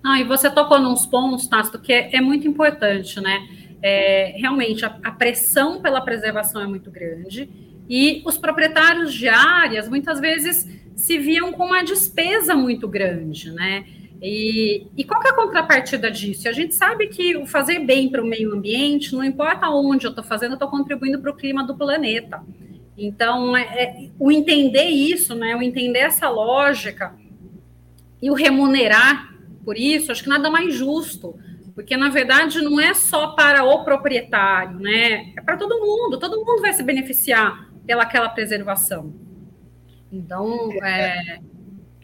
Ah, 0.03 0.19
e 0.19 0.23
você 0.23 0.49
tocou 0.49 0.79
nos 0.79 1.05
pontos, 1.05 1.47
Tácito, 1.47 1.79
que 1.79 1.91
é, 1.91 2.15
é 2.15 2.21
muito 2.21 2.47
importante, 2.47 3.19
né? 3.19 3.47
É, 3.81 4.33
realmente 4.37 4.85
a, 4.85 4.97
a, 5.03 5.11
pressão 5.11 5.81
pela 5.81 6.01
preservação 6.01 6.61
é 6.61 6.67
muito 6.67 6.89
grande 6.89 7.49
e 7.89 8.21
os 8.25 8.37
proprietários 8.37 9.13
de 9.13 9.27
áreas 9.27 9.87
muitas 9.87 10.19
vezes 10.19 10.67
se 10.95 11.17
viam 11.17 11.51
com 11.51 11.65
uma 11.65 11.83
despesa 11.83 12.55
muito 12.55 12.87
grande, 12.87 13.51
né? 13.51 13.85
E, 14.21 14.87
e 14.95 15.03
qual 15.03 15.21
é 15.21 15.29
a 15.29 15.33
contrapartida 15.33 16.09
disso? 16.09 16.47
A 16.47 16.53
gente 16.53 16.73
sabe 16.73 17.07
que 17.07 17.35
o 17.35 17.45
fazer 17.45 17.79
bem 17.79 18.09
para 18.09 18.23
o 18.23 18.25
meio 18.25 18.53
ambiente, 18.53 19.13
não 19.13 19.23
importa 19.23 19.69
onde 19.69 20.07
eu 20.07 20.09
estou 20.09 20.23
fazendo, 20.23 20.51
eu 20.51 20.55
estou 20.55 20.69
contribuindo 20.69 21.19
para 21.19 21.31
o 21.31 21.35
clima 21.35 21.63
do 21.63 21.75
planeta. 21.75 22.41
Então, 22.97 23.55
é, 23.57 23.61
é, 23.61 24.09
o 24.17 24.31
entender 24.31 24.85
isso, 24.85 25.35
né, 25.35 25.55
o 25.55 25.61
entender 25.61 25.99
essa 25.99 26.29
lógica 26.29 27.13
e 28.21 28.31
o 28.31 28.33
remunerar 28.33 29.35
por 29.65 29.77
isso, 29.77 30.11
acho 30.11 30.23
que 30.23 30.29
nada 30.29 30.49
mais 30.49 30.73
justo 30.73 31.35
porque 31.75 31.97
na 31.97 32.09
verdade 32.09 32.61
não 32.61 32.79
é 32.79 32.93
só 32.93 33.35
para 33.35 33.63
o 33.65 33.83
proprietário, 33.83 34.79
né? 34.79 35.33
É 35.37 35.41
para 35.41 35.57
todo 35.57 35.77
mundo, 35.77 36.17
todo 36.17 36.37
mundo 36.37 36.61
vai 36.61 36.71
se 36.73 36.81
beneficiar 36.81 37.69
pelaquela 37.85 38.29
preservação. 38.29 39.13
Então, 40.11 40.71
é... 40.81 41.39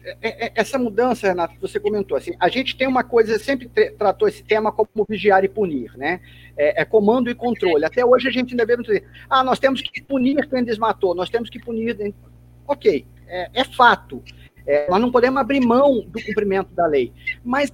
É, 0.04 0.16
é, 0.20 0.46
é... 0.46 0.52
Essa 0.54 0.78
mudança, 0.78 1.28
Renato, 1.28 1.54
que 1.54 1.60
você 1.60 1.80
comentou, 1.80 2.18
assim, 2.18 2.32
a 2.38 2.50
gente 2.50 2.76
tem 2.76 2.86
uma 2.86 3.02
coisa, 3.02 3.38
sempre 3.38 3.66
tratou 3.96 4.28
esse 4.28 4.44
tema 4.44 4.70
como 4.70 5.06
vigiar 5.08 5.42
e 5.42 5.48
punir, 5.48 5.96
né? 5.96 6.20
É, 6.54 6.82
é, 6.82 6.84
comando 6.84 7.30
e 7.30 7.34
controle. 7.34 7.86
Até 7.86 8.04
hoje 8.04 8.28
a 8.28 8.30
gente 8.30 8.50
ainda 8.50 8.66
vê 8.66 8.76
dizer, 8.76 9.08
ah, 9.30 9.42
nós 9.42 9.58
temos 9.58 9.80
que 9.80 10.02
punir 10.02 10.46
quem 10.50 10.62
desmatou, 10.62 11.14
nós 11.14 11.30
temos 11.30 11.48
que 11.48 11.58
punir. 11.58 12.14
Ok, 12.68 13.06
é, 13.26 13.48
é 13.54 13.64
fato. 13.64 14.22
É, 14.66 14.88
nós 14.90 15.00
não 15.00 15.10
podemos 15.10 15.40
abrir 15.40 15.60
mão 15.60 16.02
do 16.06 16.22
cumprimento 16.22 16.72
da 16.74 16.86
lei. 16.86 17.12
Mas 17.42 17.72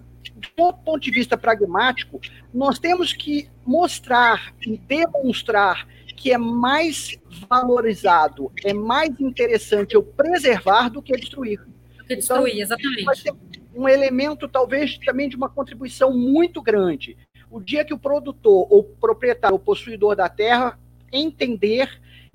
do 0.57 0.73
ponto 0.73 1.01
de 1.01 1.11
vista 1.11 1.37
pragmático, 1.37 2.21
nós 2.53 2.79
temos 2.79 3.13
que 3.13 3.49
mostrar 3.65 4.55
e 4.67 4.77
demonstrar 4.77 5.87
que 6.17 6.33
é 6.33 6.39
mais 6.39 7.17
valorizado, 7.49 8.51
é 8.65 8.73
mais 8.73 9.21
interessante 9.21 9.95
eu 9.95 10.03
preservar 10.03 10.89
do 10.89 11.01
que 11.01 11.17
destruir. 11.17 11.61
Do 11.97 12.05
que 12.05 12.17
destruir, 12.17 12.55
então, 12.55 12.63
exatamente. 12.63 13.05
Vai 13.05 13.17
ser 13.17 13.33
um 13.75 13.89
elemento, 13.89 14.49
talvez, 14.49 14.99
também 14.99 15.29
de 15.29 15.37
uma 15.37 15.49
contribuição 15.49 16.13
muito 16.13 16.61
grande. 16.61 17.17
O 17.49 17.61
dia 17.61 17.85
que 17.85 17.95
o 17.95 17.99
produtor, 17.99 18.67
ou 18.69 18.83
proprietário, 18.83 19.55
ou 19.55 19.61
possuidor 19.61 20.17
da 20.17 20.29
terra 20.29 20.79
entender 21.13 21.89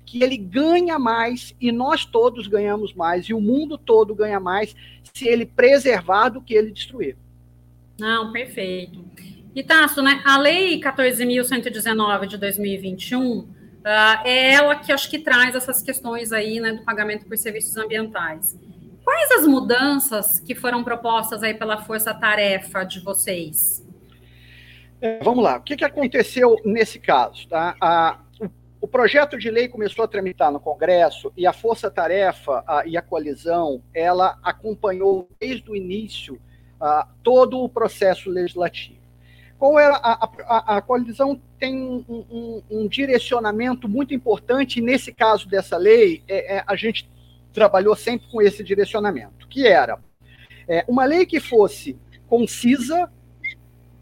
que 0.04 0.22
ele 0.22 0.36
ganha 0.36 0.98
mais 0.98 1.54
e 1.60 1.70
nós 1.70 2.04
todos 2.04 2.46
ganhamos 2.46 2.94
mais 2.94 3.26
e 3.26 3.34
o 3.34 3.40
mundo 3.40 3.78
todo 3.78 4.14
ganha 4.14 4.40
mais 4.40 4.74
se 5.12 5.26
ele 5.28 5.46
preservar 5.46 6.28
do 6.30 6.40
que 6.40 6.54
ele 6.54 6.70
destruir. 6.70 7.16
Não, 7.98 8.32
perfeito. 8.32 9.04
E 9.54 9.62
Tasso, 9.62 10.02
né, 10.02 10.20
a 10.24 10.36
Lei 10.36 10.80
14.119 10.80 12.26
de 12.26 12.36
2021 12.36 13.38
uh, 13.38 13.48
ah, 13.84 14.22
é 14.24 14.54
ela 14.54 14.74
que 14.76 14.92
acho 14.92 15.08
que 15.08 15.18
traz 15.18 15.54
essas 15.54 15.80
questões 15.80 16.32
aí 16.32 16.58
né, 16.58 16.72
do 16.72 16.84
pagamento 16.84 17.26
por 17.26 17.36
serviços 17.38 17.76
ambientais. 17.76 18.58
Quais 19.04 19.30
as 19.32 19.46
mudanças 19.46 20.40
que 20.40 20.54
foram 20.54 20.82
propostas 20.82 21.42
aí 21.42 21.54
pela 21.54 21.82
força-tarefa 21.82 22.84
de 22.84 23.00
vocês? 23.00 23.86
É, 25.00 25.18
vamos 25.22 25.44
lá, 25.44 25.58
o 25.58 25.62
que, 25.62 25.76
que 25.76 25.84
aconteceu 25.84 26.56
nesse 26.64 26.98
caso? 26.98 27.46
Tá? 27.46 27.76
A, 27.80 28.18
o, 28.80 28.88
projeto 28.88 29.38
de 29.38 29.50
lei 29.50 29.68
começou 29.68 30.04
a 30.04 30.08
tramitar 30.08 30.50
no 30.50 30.58
Congresso 30.58 31.30
e 31.36 31.46
a 31.46 31.52
força-tarefa 31.52 32.64
e 32.86 32.96
a 32.96 33.02
coalizão, 33.02 33.82
ela 33.94 34.38
acompanhou 34.42 35.28
desde 35.38 35.70
o 35.70 35.76
início 35.76 36.40
todo 37.22 37.60
o 37.60 37.68
processo 37.68 38.30
legislativo. 38.30 39.04
Qual 39.58 39.78
era 39.78 39.94
a, 39.96 40.28
a, 40.42 40.76
a 40.76 40.82
coalizão 40.82 41.40
tem 41.58 41.74
um, 41.74 42.04
um, 42.08 42.62
um, 42.70 42.88
direcionamento 42.88 43.88
muito 43.88 44.12
importante, 44.12 44.78
e 44.78 44.82
nesse 44.82 45.12
caso 45.12 45.48
dessa 45.48 45.76
lei, 45.76 46.22
é, 46.28 46.56
é, 46.56 46.64
a 46.66 46.76
gente 46.76 47.08
trabalhou 47.52 47.94
sempre 47.94 48.26
com 48.30 48.42
esse 48.42 48.62
direcionamento, 48.62 49.48
que 49.48 49.66
era 49.66 49.98
é, 50.68 50.84
uma 50.88 51.04
lei 51.04 51.24
que 51.24 51.40
fosse 51.40 51.96
concisa, 52.28 53.08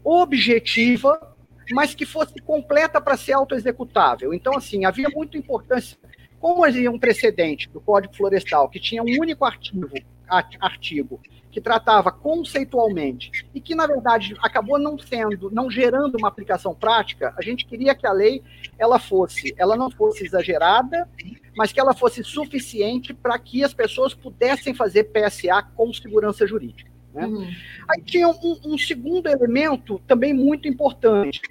objetiva, 0.03 1.35
mas 1.71 1.95
que 1.95 2.05
fosse 2.05 2.33
completa 2.41 2.99
para 2.99 3.15
ser 3.15 3.33
autoexecutável. 3.33 4.33
Então, 4.33 4.57
assim, 4.57 4.85
havia 4.85 5.09
muita 5.09 5.37
importância. 5.37 5.97
Como 6.39 6.65
havia 6.65 6.91
um 6.91 6.99
precedente 6.99 7.69
do 7.69 7.79
Código 7.79 8.15
Florestal, 8.15 8.67
que 8.67 8.79
tinha 8.79 9.01
um 9.01 9.19
único 9.19 9.45
artigo, 9.45 9.89
artigo 10.27 11.19
que 11.51 11.61
tratava 11.61 12.11
conceitualmente 12.11 13.45
e 13.53 13.61
que 13.61 13.75
na 13.75 13.85
verdade 13.85 14.35
acabou 14.41 14.79
não 14.79 14.97
sendo, 14.97 15.51
não 15.51 15.69
gerando 15.69 16.17
uma 16.17 16.27
aplicação 16.27 16.73
prática, 16.73 17.31
a 17.37 17.41
gente 17.43 17.65
queria 17.65 17.93
que 17.93 18.07
a 18.07 18.11
lei 18.11 18.41
ela 18.77 18.97
fosse, 18.97 19.53
ela 19.55 19.77
não 19.77 19.91
fosse 19.91 20.25
exagerada, 20.25 21.07
mas 21.55 21.71
que 21.71 21.79
ela 21.79 21.93
fosse 21.93 22.23
suficiente 22.23 23.13
para 23.13 23.37
que 23.37 23.63
as 23.63 23.73
pessoas 23.73 24.15
pudessem 24.15 24.73
fazer 24.73 25.05
PSA 25.05 25.61
com 25.75 25.93
segurança 25.93 26.47
jurídica. 26.47 26.91
Né? 27.13 27.27
Uhum. 27.27 27.47
Aí 27.87 28.01
tinha 28.01 28.27
um, 28.27 28.59
um 28.65 28.77
segundo 28.77 29.27
elemento 29.29 30.01
também 30.07 30.33
muito 30.33 30.67
importante, 30.67 31.41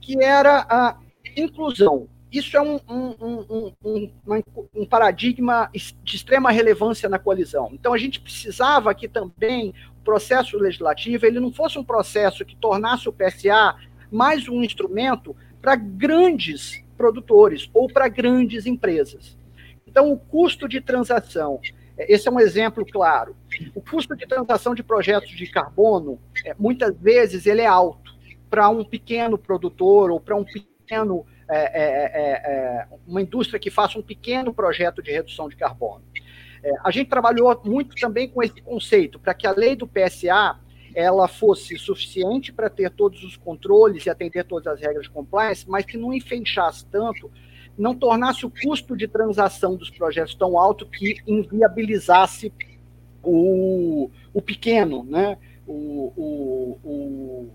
que 0.00 0.22
era 0.22 0.66
a 0.70 0.96
inclusão. 1.36 2.08
Isso 2.32 2.56
é 2.56 2.60
um, 2.60 2.78
um, 2.88 3.72
um, 3.84 4.42
um, 4.74 4.86
paradigma 4.86 5.68
de 5.72 6.16
extrema 6.16 6.50
relevância 6.52 7.08
na 7.08 7.18
coalizão. 7.18 7.70
Então, 7.72 7.92
a 7.92 7.98
gente 7.98 8.20
precisava 8.20 8.94
que 8.94 9.08
também 9.08 9.74
o 10.00 10.04
processo 10.04 10.56
legislativo 10.56 11.26
ele 11.26 11.40
não 11.40 11.52
fosse 11.52 11.78
um 11.78 11.84
processo 11.84 12.44
que 12.44 12.54
tornasse 12.54 13.08
o 13.08 13.12
PSA 13.12 13.74
mais 14.10 14.48
um 14.48 14.62
instrumento 14.62 15.34
para 15.60 15.74
grandes 15.74 16.82
produtores 16.96 17.68
ou 17.74 17.88
para 17.88 18.08
grandes 18.08 18.64
empresas. 18.64 19.36
Então, 19.86 20.12
o 20.12 20.16
custo 20.16 20.68
de 20.68 20.80
transação, 20.80 21.60
esse 21.98 22.28
é 22.28 22.30
um 22.30 22.38
exemplo 22.38 22.86
claro. 22.86 23.34
O 23.74 23.80
custo 23.80 24.14
de 24.14 24.26
transação 24.26 24.72
de 24.72 24.84
projetos 24.84 25.30
de 25.30 25.46
carbono, 25.48 26.20
é, 26.44 26.54
muitas 26.56 26.96
vezes, 26.96 27.44
ele 27.44 27.62
é 27.62 27.66
alto 27.66 28.14
para 28.48 28.68
um 28.68 28.84
pequeno 28.84 29.36
produtor 29.36 30.10
ou 30.10 30.20
para 30.20 30.36
um 30.36 30.44
pequeno 30.44 31.26
é 31.50 31.56
é, 31.56 32.10
é, 32.14 32.32
é, 32.32 32.86
uma 33.06 33.20
indústria 33.20 33.58
que 33.58 33.70
faça 33.70 33.98
um 33.98 34.02
pequeno 34.02 34.54
projeto 34.54 35.02
de 35.02 35.10
redução 35.10 35.48
de 35.48 35.56
carbono. 35.56 36.04
É, 36.62 36.72
a 36.84 36.90
gente 36.90 37.08
trabalhou 37.08 37.60
muito 37.64 37.96
também 37.96 38.28
com 38.28 38.42
esse 38.42 38.60
conceito, 38.62 39.18
para 39.18 39.34
que 39.34 39.46
a 39.46 39.52
lei 39.52 39.74
do 39.74 39.86
PSA 39.86 40.58
ela 40.94 41.28
fosse 41.28 41.76
suficiente 41.76 42.52
para 42.52 42.68
ter 42.68 42.90
todos 42.90 43.22
os 43.24 43.36
controles 43.36 44.06
e 44.06 44.10
atender 44.10 44.44
todas 44.44 44.66
as 44.74 44.80
regras 44.80 45.04
de 45.04 45.10
compliance, 45.10 45.68
mas 45.68 45.84
que 45.84 45.96
não 45.96 46.12
enfechasse 46.12 46.84
tanto, 46.86 47.30
não 47.76 47.94
tornasse 47.94 48.44
o 48.44 48.50
custo 48.50 48.96
de 48.96 49.08
transação 49.08 49.76
dos 49.76 49.90
projetos 49.90 50.34
tão 50.34 50.58
alto 50.58 50.86
que 50.86 51.16
inviabilizasse 51.26 52.52
o, 53.22 54.10
o 54.32 54.42
pequeno, 54.42 55.04
né? 55.04 55.38
o, 55.66 56.12
o 56.84 57.50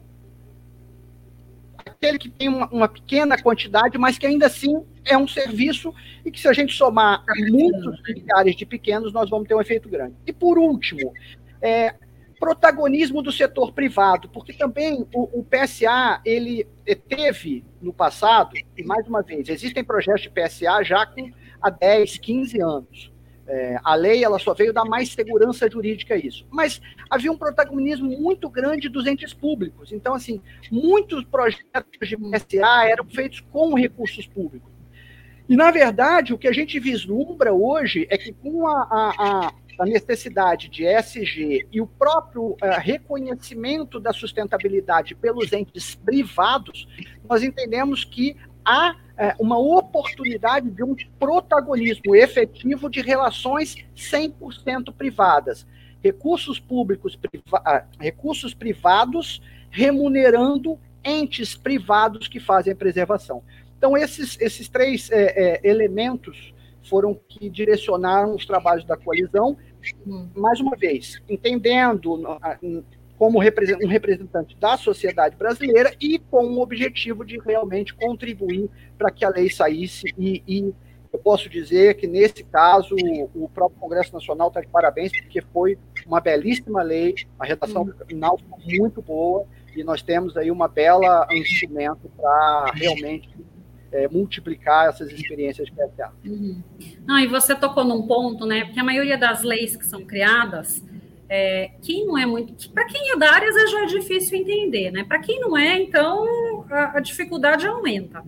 aquele 1.86 2.18
que 2.18 2.30
tem 2.30 2.50
uma, 2.50 2.68
uma, 2.70 2.88
pequena 2.88 3.42
quantidade, 3.42 3.98
mas 3.98 4.18
que 4.18 4.26
ainda 4.26 4.48
assim 4.48 4.84
é 5.06 5.18
um 5.18 5.28
serviço 5.28 5.94
e 6.26 6.32
que 6.32 6.40
se 6.40 6.48
a 6.48 6.54
gente 6.54 6.74
somar 6.74 7.24
muitos 7.50 8.02
milhares 8.04 8.56
de 8.56 8.66
pequenos, 8.66 9.14
nós 9.14 9.30
vamos 9.30 9.48
ter 9.48 9.56
um 9.56 9.62
efeito 9.62 9.88
grande. 9.88 10.16
E 10.26 10.34
por 10.34 10.58
último, 10.58 11.14
é, 11.62 11.94
protagonismo 12.40 13.22
do 13.22 13.32
setor 13.32 13.72
privado, 13.72 14.28
porque 14.30 14.54
também 14.54 15.08
o, 15.14 15.40
o, 15.40 15.44
PSA 15.44 16.22
ele 16.26 16.68
teve 17.08 17.64
no 17.82 17.94
passado, 17.94 18.52
e 18.78 18.84
mais 18.84 19.08
uma 19.08 19.22
vez, 19.22 19.48
existem 19.48 19.84
projetos 19.84 20.24
de 20.24 20.30
PSA 20.30 20.84
já 20.84 21.06
com 21.06 21.32
há 21.62 21.70
10, 21.70 22.18
15 22.18 22.62
anos. 22.62 23.15
É, 23.48 23.78
a 23.84 23.94
lei 23.94 24.24
ela 24.24 24.40
só 24.40 24.54
veio 24.54 24.74
dar 24.74 24.86
mais 24.86 25.10
segurança 25.10 25.70
jurídica 25.70 26.16
a 26.16 26.18
isso. 26.18 26.46
Mas 26.50 26.82
havia 27.10 27.32
um 27.32 27.38
protagonismo 27.38 28.10
muito 28.20 28.50
grande 28.50 28.90
dos 28.90 29.06
entes 29.06 29.34
públicos. 29.34 29.92
Então, 29.92 30.16
assim, 30.16 30.42
muitos 30.72 31.24
projetos 31.26 32.10
de 32.10 32.18
PSA 32.18 32.86
eram 32.90 33.06
feitos 33.06 33.42
com 33.52 33.76
recursos 33.76 34.26
públicos. 34.26 34.72
E, 35.48 35.56
na 35.56 35.70
verdade, 35.70 36.34
o 36.34 36.38
que 36.40 36.48
a 36.48 36.52
gente 36.52 36.80
vislumbra 36.80 37.54
hoje 37.54 38.08
é 38.10 38.18
que 38.18 38.34
com 38.34 38.68
a, 38.68 38.82
a, 38.92 39.54
a 39.78 39.86
necessidade 39.86 40.68
de 40.70 40.86
ESG 40.86 41.68
e 41.72 41.80
o 41.80 41.86
próprio 41.86 42.54
uh, 42.54 42.58
reconhecimento 42.80 44.00
da 44.00 44.12
sustentabilidade 44.12 45.14
pelos 45.14 45.54
entes 45.54 45.94
privados, 45.94 46.88
nós 47.30 47.44
entendemos 47.44 48.04
que 48.04 48.36
há 48.66 48.96
é, 49.18 49.36
uma 49.40 49.58
oportunidade 49.58 50.70
de 50.70 50.84
um 50.84 50.96
protagonismo 51.20 52.16
efetivo 52.16 52.90
de 52.90 53.02
relações 53.02 53.76
100% 53.96 54.94
privadas. 54.94 55.66
Recursos 56.04 56.60
públicos, 56.60 57.16
priva 57.16 57.62
ah, 57.66 57.86
recursos 58.00 58.54
privados 58.54 59.42
remunerando 59.72 60.80
entes 61.04 61.56
privados 61.56 62.28
que 62.28 62.40
fazem 62.40 62.74
a 62.74 62.76
preservação. 62.76 63.44
Então, 63.78 63.96
esses, 63.98 64.40
esses 64.40 64.68
três 64.68 65.10
é, 65.12 65.60
é, 65.64 65.70
elementos 65.70 66.54
foram 66.84 67.20
que 67.28 67.50
direcionaram 67.50 68.36
os 68.36 68.46
trabalhos 68.46 68.86
da 68.86 68.96
coalizão. 68.96 69.58
Hum. 70.08 70.28
Mais 70.36 70.60
uma 70.60 70.76
vez, 70.76 71.22
entendendo 71.30 72.24
como 73.18 73.40
um 73.40 73.88
representante 73.88 74.58
da 74.58 74.78
sociedade 74.78 75.36
brasileira 75.36 75.94
e 76.02 76.20
com 76.20 76.46
o 76.46 76.62
objetivo 76.62 77.24
de 77.26 77.40
realmente 77.40 77.94
contribuir 77.94 78.70
para 78.98 79.10
que 79.10 79.24
a 79.24 79.30
lei 79.30 79.50
saísse 79.50 80.14
e, 80.18 80.44
e, 80.48 80.74
eu 81.14 81.20
posso 81.20 81.48
dizer 81.48 81.96
que 81.96 82.08
nesse 82.08 82.44
caso 82.44 82.94
o 83.34 83.48
próprio 83.48 83.80
Congresso 83.80 84.14
Nacional 84.14 84.50
está 84.50 84.60
de 84.60 84.68
parabéns 84.68 85.14
porque 85.14 85.42
foi 85.54 85.78
uma 86.06 86.20
belíssima 86.20 86.82
lei, 86.82 87.16
a 87.40 87.46
redação 87.46 87.90
final 88.06 88.38
foi 88.38 88.78
muito 88.78 89.02
boa 89.02 89.46
e 89.74 89.82
nós 89.82 90.02
temos 90.02 90.36
aí 90.36 90.52
uma 90.52 90.68
bela 90.68 91.26
instrumento 91.32 92.12
para 92.18 92.72
realmente 92.74 93.30
é, 93.94 94.10
multiplicar 94.10 94.90
essas 94.90 95.10
experiências 95.10 95.68
de 95.68 95.74
PSA. 95.74 96.12
Uhum. 96.26 96.62
Não, 97.06 97.18
e 97.18 97.28
você 97.28 97.56
tocou 97.56 97.86
num 97.86 98.06
ponto, 98.06 98.46
né? 98.46 98.66
Porque 98.66 98.80
a 98.80 98.84
maioria 98.84 99.18
das 99.18 99.42
leis 99.42 99.78
que 99.78 99.86
são 99.86 100.04
criadas 100.04 100.84
é, 101.28 101.72
quem 101.82 102.06
não 102.06 102.18
é 102.18 102.26
muito. 102.26 102.70
Para 102.70 102.86
quem 102.86 103.12
é 103.12 103.18
da 103.18 103.32
área, 103.32 103.52
já 103.70 103.84
é 103.84 103.86
difícil 103.86 104.38
entender, 104.38 104.92
né? 104.92 105.04
Para 105.04 105.20
quem 105.20 105.40
não 105.40 105.58
é, 105.58 105.82
então 105.82 106.66
a, 106.70 106.98
a 106.98 107.00
dificuldade 107.00 107.66
aumenta. 107.66 108.24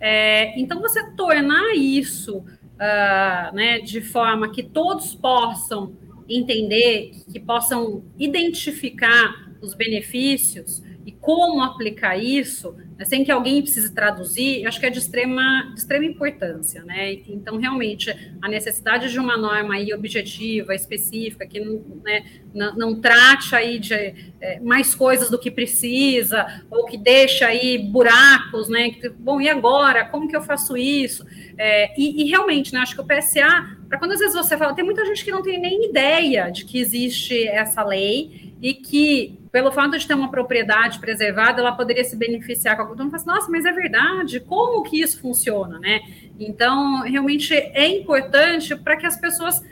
É, 0.00 0.58
então, 0.58 0.80
você 0.80 1.10
tornar 1.12 1.74
isso 1.74 2.38
uh, 2.38 3.54
né, 3.54 3.80
de 3.80 4.00
forma 4.00 4.50
que 4.50 4.62
todos 4.62 5.14
possam 5.14 5.92
entender, 6.28 7.12
que 7.32 7.40
possam 7.40 8.04
identificar 8.18 9.48
os 9.60 9.74
benefícios 9.74 10.82
como 11.20 11.62
aplicar 11.62 12.16
isso, 12.16 12.74
né, 12.96 13.04
sem 13.04 13.24
que 13.24 13.30
alguém 13.30 13.60
precise 13.60 13.92
traduzir, 13.92 14.66
acho 14.66 14.78
que 14.78 14.86
é 14.86 14.90
de 14.90 14.98
extrema, 14.98 15.70
de 15.74 15.80
extrema 15.80 16.04
importância, 16.04 16.82
né? 16.84 17.12
Então, 17.28 17.58
realmente, 17.58 18.10
a 18.40 18.48
necessidade 18.48 19.10
de 19.10 19.18
uma 19.18 19.36
norma 19.36 19.74
aí 19.74 19.92
objetiva, 19.92 20.74
específica, 20.74 21.46
que 21.46 21.60
não, 21.60 21.82
né, 22.04 22.24
não, 22.54 22.76
não 22.76 23.00
trate 23.00 23.54
aí 23.54 23.78
de 23.78 23.94
é, 24.40 24.60
mais 24.60 24.94
coisas 24.94 25.28
do 25.28 25.38
que 25.38 25.50
precisa, 25.50 26.62
ou 26.70 26.84
que 26.84 26.96
deixa 26.96 27.46
aí 27.46 27.78
buracos, 27.78 28.68
né? 28.68 28.92
Bom, 29.18 29.40
e 29.40 29.48
agora? 29.48 30.04
Como 30.04 30.28
que 30.28 30.36
eu 30.36 30.42
faço 30.42 30.76
isso? 30.76 31.26
É, 31.56 31.92
e, 32.00 32.22
e, 32.22 32.30
realmente, 32.30 32.72
né, 32.72 32.80
acho 32.80 32.94
que 32.94 33.00
o 33.00 33.04
PSA, 33.04 33.76
para 33.88 33.98
quando 33.98 34.12
às 34.12 34.20
vezes 34.20 34.34
você 34.34 34.56
fala, 34.56 34.74
tem 34.74 34.84
muita 34.84 35.04
gente 35.04 35.24
que 35.24 35.30
não 35.32 35.42
tem 35.42 35.60
nem 35.60 35.90
ideia 35.90 36.50
de 36.50 36.64
que 36.64 36.78
existe 36.78 37.46
essa 37.48 37.82
lei 37.84 38.47
e 38.60 38.74
que 38.74 39.38
pelo 39.50 39.72
fato 39.72 39.98
de 39.98 40.06
ter 40.06 40.14
uma 40.14 40.30
propriedade 40.30 40.98
preservada, 40.98 41.60
ela 41.60 41.72
poderia 41.72 42.04
se 42.04 42.16
beneficiar 42.16 42.76
com 42.76 42.82
a 42.82 42.86
cultura. 42.86 43.08
Então, 43.08 43.34
nossa, 43.34 43.50
mas 43.50 43.64
é 43.64 43.72
verdade, 43.72 44.40
como 44.40 44.82
que 44.82 45.00
isso 45.00 45.20
funciona, 45.20 45.78
né? 45.78 46.00
Então, 46.38 47.02
realmente 47.02 47.54
é 47.54 47.86
importante 47.88 48.74
para 48.76 48.96
que 48.96 49.06
as 49.06 49.16
pessoas 49.16 49.62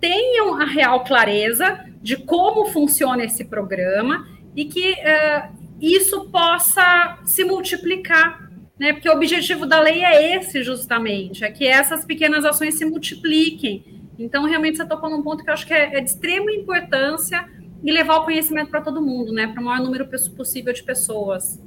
tenham 0.00 0.60
a 0.60 0.64
real 0.64 1.04
clareza 1.04 1.84
de 2.02 2.16
como 2.16 2.66
funciona 2.66 3.24
esse 3.24 3.44
programa 3.44 4.26
e 4.56 4.64
que 4.64 4.92
uh, 4.92 5.60
isso 5.80 6.28
possa 6.30 7.18
se 7.24 7.44
multiplicar, 7.44 8.50
né? 8.78 8.92
Porque 8.92 9.08
o 9.08 9.12
objetivo 9.12 9.66
da 9.66 9.80
lei 9.80 10.04
é 10.04 10.36
esse, 10.36 10.62
justamente, 10.62 11.44
é 11.44 11.50
que 11.50 11.66
essas 11.66 12.04
pequenas 12.04 12.44
ações 12.44 12.74
se 12.74 12.84
multipliquem. 12.84 13.84
Então, 14.18 14.44
realmente, 14.44 14.76
você 14.76 14.84
tocou 14.84 15.08
num 15.08 15.22
ponto 15.22 15.44
que 15.44 15.50
eu 15.50 15.54
acho 15.54 15.66
que 15.66 15.72
é, 15.72 15.96
é 15.96 16.00
de 16.00 16.10
extrema 16.10 16.50
importância 16.52 17.46
e 17.82 17.92
levar 17.92 18.18
o 18.18 18.24
conhecimento 18.24 18.70
para 18.70 18.80
todo 18.80 19.00
mundo, 19.00 19.32
né? 19.32 19.46
Para 19.46 19.60
o 19.60 19.64
maior 19.64 19.82
número 19.82 20.08
possível 20.36 20.72
de 20.72 20.82
pessoas. 20.82 21.58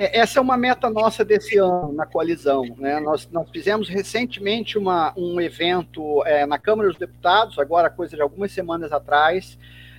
É, 0.00 0.20
essa 0.20 0.38
é 0.38 0.42
uma 0.42 0.56
meta 0.56 0.88
nossa 0.88 1.22
desse 1.22 1.58
ano 1.58 1.92
na 1.92 2.06
coalizão. 2.06 2.64
Né? 2.78 2.98
Nós, 3.00 3.28
nós 3.30 3.50
fizemos 3.50 3.86
recentemente 3.86 4.78
uma, 4.78 5.12
um 5.14 5.38
evento 5.38 6.24
é, 6.24 6.46
na 6.46 6.58
Câmara 6.58 6.88
dos 6.88 6.98
Deputados, 6.98 7.58
agora 7.58 7.90
coisa 7.90 8.16
de 8.16 8.22
algumas 8.22 8.50
semanas 8.50 8.92
atrás, 8.92 9.58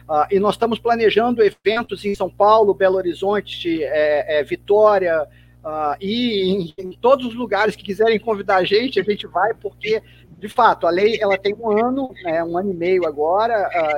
uh, 0.09 0.25
e 0.31 0.39
nós 0.39 0.55
estamos 0.55 0.79
planejando 0.79 1.43
eventos 1.43 2.03
em 2.03 2.15
São 2.15 2.31
Paulo, 2.31 2.73
Belo 2.73 2.97
Horizonte, 2.97 3.83
é, 3.83 4.39
é, 4.39 4.43
Vitória, 4.43 5.21
uh, 5.63 5.95
e 6.01 6.49
em, 6.49 6.73
em, 6.79 6.91
todos 6.93 7.27
os 7.27 7.35
lugares 7.35 7.75
que 7.75 7.83
quiserem 7.83 8.19
convidar 8.19 8.55
a 8.55 8.63
gente, 8.63 8.99
a 8.99 9.03
gente 9.03 9.27
vai, 9.27 9.53
porque 9.53 10.01
de 10.41 10.49
fato, 10.49 10.87
a 10.87 10.89
lei 10.89 11.19
ela 11.21 11.37
tem 11.37 11.53
um 11.53 11.69
ano, 11.69 12.11
né, 12.23 12.43
um 12.43 12.57
ano 12.57 12.71
e 12.71 12.75
meio 12.75 13.05
agora, 13.05 13.69
uh. 13.69 13.97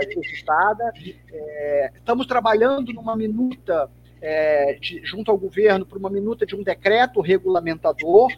É, 1.32 1.92
estamos 1.96 2.28
trabalhando 2.28 2.92
numa 2.92 3.16
minuta 3.16 3.90
é, 4.22 4.74
de, 4.74 5.00
junto 5.06 5.32
ao 5.32 5.38
governo 5.38 5.86
para 5.86 5.98
uma 5.98 6.10
minuta 6.10 6.46
de 6.46 6.54
um 6.54 6.62
decreto 6.62 7.22
regulamentador, 7.22 8.30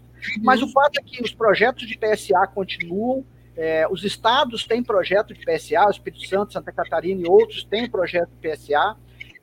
mas 0.44 0.62
o 0.62 0.68
fato 0.68 1.00
é 1.00 1.02
que 1.04 1.20
os 1.24 1.34
projetos 1.34 1.88
de 1.88 1.98
PSA 1.98 2.46
continuam, 2.54 3.26
é, 3.58 3.88
os 3.90 4.04
estados 4.04 4.68
têm 4.68 4.84
projeto 4.84 5.34
de 5.34 5.40
PSA, 5.40 5.88
o 5.88 5.90
Espírito 5.90 6.28
Santo, 6.28 6.54
Santa 6.54 6.72
Catarina 6.72 7.24
e 7.24 7.28
outros 7.28 7.64
têm 7.64 7.90
projeto 7.90 8.30
de 8.40 8.50
PSA. 8.50 8.98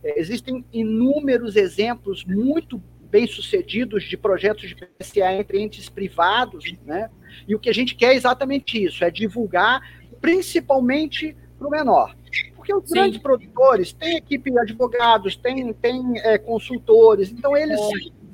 É, 0.04 0.20
existem 0.20 0.64
inúmeros 0.72 1.56
exemplos 1.56 2.24
muito 2.24 2.80
bem-sucedidos 3.10 4.04
de 4.04 4.16
projetos 4.16 4.68
de 4.68 4.76
PSA 4.76 5.32
entre 5.32 5.60
entes 5.60 5.88
privados, 5.88 6.72
né? 6.84 7.10
E 7.46 7.54
o 7.54 7.58
que 7.58 7.70
a 7.70 7.74
gente 7.74 7.94
quer 7.94 8.12
é 8.12 8.14
exatamente 8.14 8.82
isso, 8.82 9.04
é 9.04 9.10
divulgar 9.10 9.80
principalmente 10.20 11.36
para 11.58 11.66
o 11.66 11.70
menor. 11.70 12.14
Porque 12.56 12.72
os 12.74 12.88
Sim. 12.88 12.94
grandes 12.94 13.20
produtores 13.20 13.92
têm 13.92 14.16
equipe 14.16 14.50
de 14.50 14.58
advogados, 14.58 15.36
têm, 15.36 15.72
têm 15.72 16.18
é, 16.20 16.38
consultores, 16.38 17.30
então 17.30 17.56
eles 17.56 17.80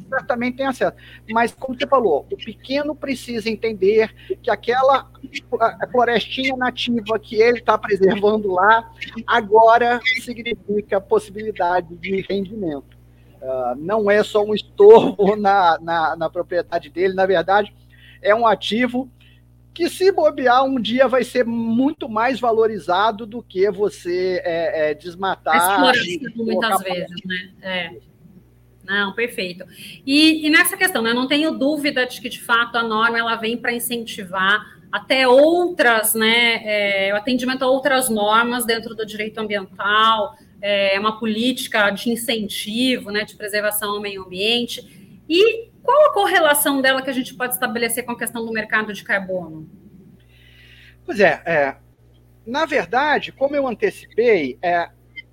certamente 0.08 0.56
tem 0.56 0.66
acesso. 0.66 0.96
Mas, 1.30 1.54
como 1.54 1.78
você 1.78 1.87
falou, 1.87 2.26
o 2.32 2.37
pequeno 2.37 2.94
precisa 2.94 3.48
entender 3.48 4.14
que 4.42 4.50
aquela 4.50 5.11
florestinha 5.90 6.56
nativa 6.56 7.18
que 7.18 7.37
ele 7.37 7.58
está 7.58 7.76
preservando 7.76 8.50
lá, 8.52 8.90
agora 9.26 10.00
significa 10.22 11.00
possibilidade 11.00 11.94
de 11.96 12.24
rendimento. 12.28 12.96
Uh, 13.40 13.76
não 13.76 14.11
é 14.11 14.24
só 14.24 14.44
um 14.44 14.54
estorvo 14.54 15.37
na, 15.37 15.78
na, 15.80 16.16
na 16.16 16.30
propriedade 16.30 16.90
dele, 16.90 17.14
na 17.14 17.24
verdade, 17.24 17.72
é 18.22 18.35
um 18.35 18.46
ativo 18.46 19.11
que 19.78 19.88
se 19.88 20.11
bobear 20.11 20.64
um 20.64 20.81
dia 20.81 21.07
vai 21.07 21.22
ser 21.22 21.44
muito 21.44 22.09
mais 22.09 22.40
valorizado 22.40 23.24
do 23.24 23.40
que 23.40 23.70
você 23.70 24.42
é, 24.44 24.90
é, 24.90 24.94
desmatar. 24.94 25.57
Explorando 25.57 26.44
muitas 26.44 26.83
vezes, 26.83 27.16
né? 27.24 27.50
É. 27.62 27.90
Não, 28.85 29.12
perfeito. 29.12 29.64
E, 30.04 30.46
e, 30.46 30.50
nessa 30.50 30.76
questão, 30.76 31.00
né, 31.00 31.11
eu 31.11 31.14
não 31.14 31.28
tenho 31.28 31.52
dúvida 31.52 32.07
de 32.07 32.20
que, 32.20 32.28
de 32.28 32.40
fato, 32.40 32.76
a 32.76 32.83
norma 32.83 33.18
ela 33.18 33.37
vem 33.37 33.57
para 33.57 33.72
incentivar 33.72 34.78
até 34.90 35.28
outras, 35.28 36.14
né, 36.14 36.62
é, 36.64 37.12
o 37.12 37.16
atendimento 37.16 37.62
a 37.62 37.68
outras 37.68 38.09
normas 38.09 38.64
dentro 38.64 38.96
do 38.96 39.07
direito 39.07 39.38
ambiental, 39.38 40.35
é 40.61 40.98
uma 40.98 41.20
política 41.20 41.90
de 41.90 42.11
incentivo, 42.11 43.12
né, 43.12 43.24
de 43.24 43.37
preservação 43.37 43.90
ao 43.90 44.00
meio 44.00 44.24
ambiente. 44.24 45.20
E 45.28 45.68
qual 45.82 46.06
a 46.06 46.12
correlação 46.12 46.80
dela 46.80 47.02
que 47.02 47.10
a 47.10 47.14
gente 47.14 47.34
pode 47.34 47.54
estabelecer 47.54 48.04
com 48.04 48.12
a 48.12 48.18
questão 48.18 48.44
do 48.44 48.52
mercado 48.52 48.92
de 48.92 49.02
carbono? 49.04 49.68
Pois 51.04 51.20
é, 51.20 51.42
é 51.46 51.76
na 52.48 52.64
verdade, 52.64 53.30
como 53.30 53.54
eu 53.54 53.68
antecipei, 53.68 54.58
é, 54.62 54.88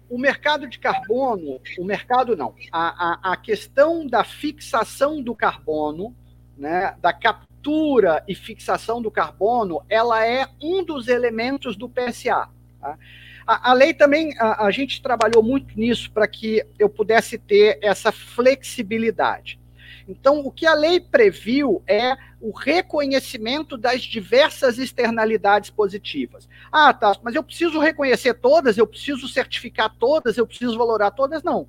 o 0.09 0.17
mercado 0.17 0.67
de 0.67 0.77
carbono, 0.77 1.61
o 1.79 1.85
mercado 1.85 2.35
não, 2.35 2.53
a, 2.69 3.29
a, 3.29 3.33
a 3.33 3.37
questão 3.37 4.05
da 4.05 4.23
fixação 4.23 5.21
do 5.21 5.33
carbono, 5.33 6.13
né, 6.57 6.93
da 7.01 7.13
captura 7.13 8.21
e 8.27 8.35
fixação 8.35 9.01
do 9.01 9.09
carbono, 9.09 9.81
ela 9.89 10.25
é 10.25 10.45
um 10.61 10.83
dos 10.83 11.07
elementos 11.07 11.77
do 11.77 11.89
PSA. 11.89 12.49
Tá? 12.81 12.97
A, 13.47 13.71
a, 13.71 13.73
lei 13.73 13.93
também, 13.93 14.37
a, 14.37 14.65
a 14.65 14.71
gente 14.71 15.01
trabalhou 15.01 15.41
muito 15.41 15.77
nisso 15.79 16.11
para 16.11 16.27
que 16.27 16.65
eu 16.77 16.89
pudesse 16.89 17.37
ter 17.37 17.79
essa 17.81 18.11
flexibilidade. 18.11 19.57
Então, 20.07 20.39
o 20.39 20.51
que 20.51 20.67
a 20.67 20.73
lei 20.73 20.99
previu 20.99 21.81
é 21.87 22.15
o 22.39 22.51
reconhecimento 22.51 23.75
das 23.75 24.01
diversas 24.01 24.77
externalidades 24.77 25.71
positivas. 25.71 26.47
Ah, 26.71 26.93
tá, 26.93 27.15
mas 27.23 27.33
eu 27.33 27.43
preciso 27.43 27.79
reconhecer 27.79 28.35
todas, 28.35 28.77
eu 28.77 28.85
preciso 28.85 29.27
certificar 29.27 29.95
todas, 29.97 30.37
eu 30.37 30.45
preciso 30.45 30.77
valorar 30.77 31.11
todas? 31.11 31.41
Não. 31.41 31.67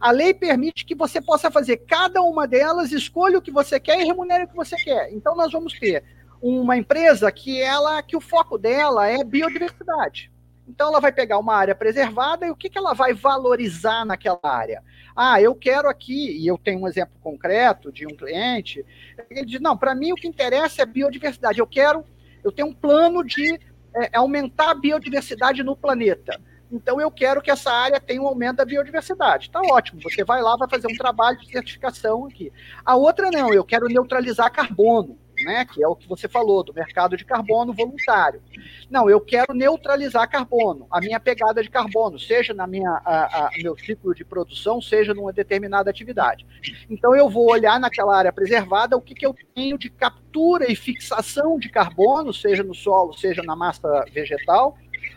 A 0.00 0.10
lei 0.10 0.34
permite 0.34 0.84
que 0.84 0.94
você 0.94 1.20
possa 1.20 1.50
fazer 1.50 1.78
cada 1.78 2.20
uma 2.22 2.46
delas, 2.46 2.90
escolha 2.90 3.38
o 3.38 3.42
que 3.42 3.52
você 3.52 3.78
quer 3.78 4.00
e 4.00 4.04
remunere 4.04 4.44
o 4.44 4.48
que 4.48 4.56
você 4.56 4.76
quer. 4.76 5.12
Então, 5.12 5.36
nós 5.36 5.52
vamos 5.52 5.78
ter 5.78 6.02
uma 6.42 6.76
empresa 6.76 7.30
que 7.30 7.62
ela 7.62 8.02
que 8.02 8.16
o 8.16 8.20
foco 8.20 8.58
dela 8.58 9.08
é 9.08 9.22
biodiversidade. 9.22 10.33
Então, 10.66 10.88
ela 10.88 11.00
vai 11.00 11.12
pegar 11.12 11.38
uma 11.38 11.54
área 11.54 11.74
preservada 11.74 12.46
e 12.46 12.50
o 12.50 12.56
que, 12.56 12.70
que 12.70 12.78
ela 12.78 12.94
vai 12.94 13.12
valorizar 13.12 14.04
naquela 14.04 14.40
área? 14.42 14.82
Ah, 15.14 15.40
eu 15.40 15.54
quero 15.54 15.88
aqui, 15.88 16.38
e 16.38 16.46
eu 16.46 16.56
tenho 16.56 16.80
um 16.80 16.88
exemplo 16.88 17.14
concreto 17.20 17.92
de 17.92 18.06
um 18.06 18.16
cliente, 18.16 18.84
ele 19.30 19.44
diz: 19.44 19.60
não, 19.60 19.76
para 19.76 19.94
mim 19.94 20.12
o 20.12 20.16
que 20.16 20.26
interessa 20.26 20.82
é 20.82 20.86
biodiversidade. 20.86 21.58
Eu 21.58 21.66
quero, 21.66 22.04
eu 22.42 22.50
tenho 22.50 22.68
um 22.68 22.74
plano 22.74 23.22
de 23.22 23.60
é, 23.94 24.16
aumentar 24.16 24.70
a 24.70 24.74
biodiversidade 24.74 25.62
no 25.62 25.76
planeta. 25.76 26.40
Então, 26.72 27.00
eu 27.00 27.10
quero 27.10 27.40
que 27.40 27.50
essa 27.50 27.70
área 27.70 28.00
tenha 28.00 28.20
um 28.20 28.26
aumento 28.26 28.56
da 28.56 28.64
biodiversidade. 28.64 29.46
Está 29.46 29.60
ótimo, 29.60 30.00
você 30.02 30.24
vai 30.24 30.42
lá, 30.42 30.56
vai 30.56 30.68
fazer 30.68 30.88
um 30.88 30.96
trabalho 30.96 31.38
de 31.38 31.46
certificação 31.46 32.26
aqui. 32.26 32.50
A 32.84 32.96
outra 32.96 33.30
não, 33.30 33.52
eu 33.52 33.64
quero 33.64 33.86
neutralizar 33.86 34.50
carbono 34.50 35.16
né, 35.44 35.64
que 35.64 35.82
é 35.82 35.88
o 35.88 35.94
que 35.94 36.08
você 36.08 36.28
falou, 36.28 36.62
do 36.62 36.72
mercado 36.72 37.16
de 37.16 37.24
carbono 37.24 37.72
voluntário. 37.72 38.42
Não, 38.90 39.08
eu 39.08 39.20
quero 39.20 39.54
neutralizar 39.54 40.28
carbono, 40.28 40.86
a 40.90 41.00
minha 41.00 41.20
pegada 41.20 41.62
de 41.62 41.70
carbono, 41.70 42.18
seja 42.18 42.54
na 42.54 42.66
minha 42.66 42.90
a, 43.04 43.46
a, 43.46 43.50
meu 43.62 43.76
ciclo 43.78 44.14
de 44.14 44.24
produção, 44.24 44.80
seja 44.80 45.14
numa 45.14 45.32
determinada 45.32 45.90
atividade. 45.90 46.46
Então 46.88 47.14
eu 47.14 47.28
vou 47.28 47.50
olhar 47.50 47.78
naquela 47.78 48.16
área 48.16 48.32
preservada 48.32 48.96
o 48.96 49.02
que, 49.02 49.14
que 49.14 49.26
eu 49.26 49.34
tenho 49.54 49.78
de 49.78 49.90
captura 49.90 50.70
e 50.70 50.74
fixação 50.74 51.58
de 51.58 51.68
carbono, 51.68 52.32
seja 52.32 52.62
no 52.62 52.74
solo, 52.74 53.12
seja 53.12 53.42
na 53.42 53.54
massa 53.54 54.04
vegetal, 54.12 54.76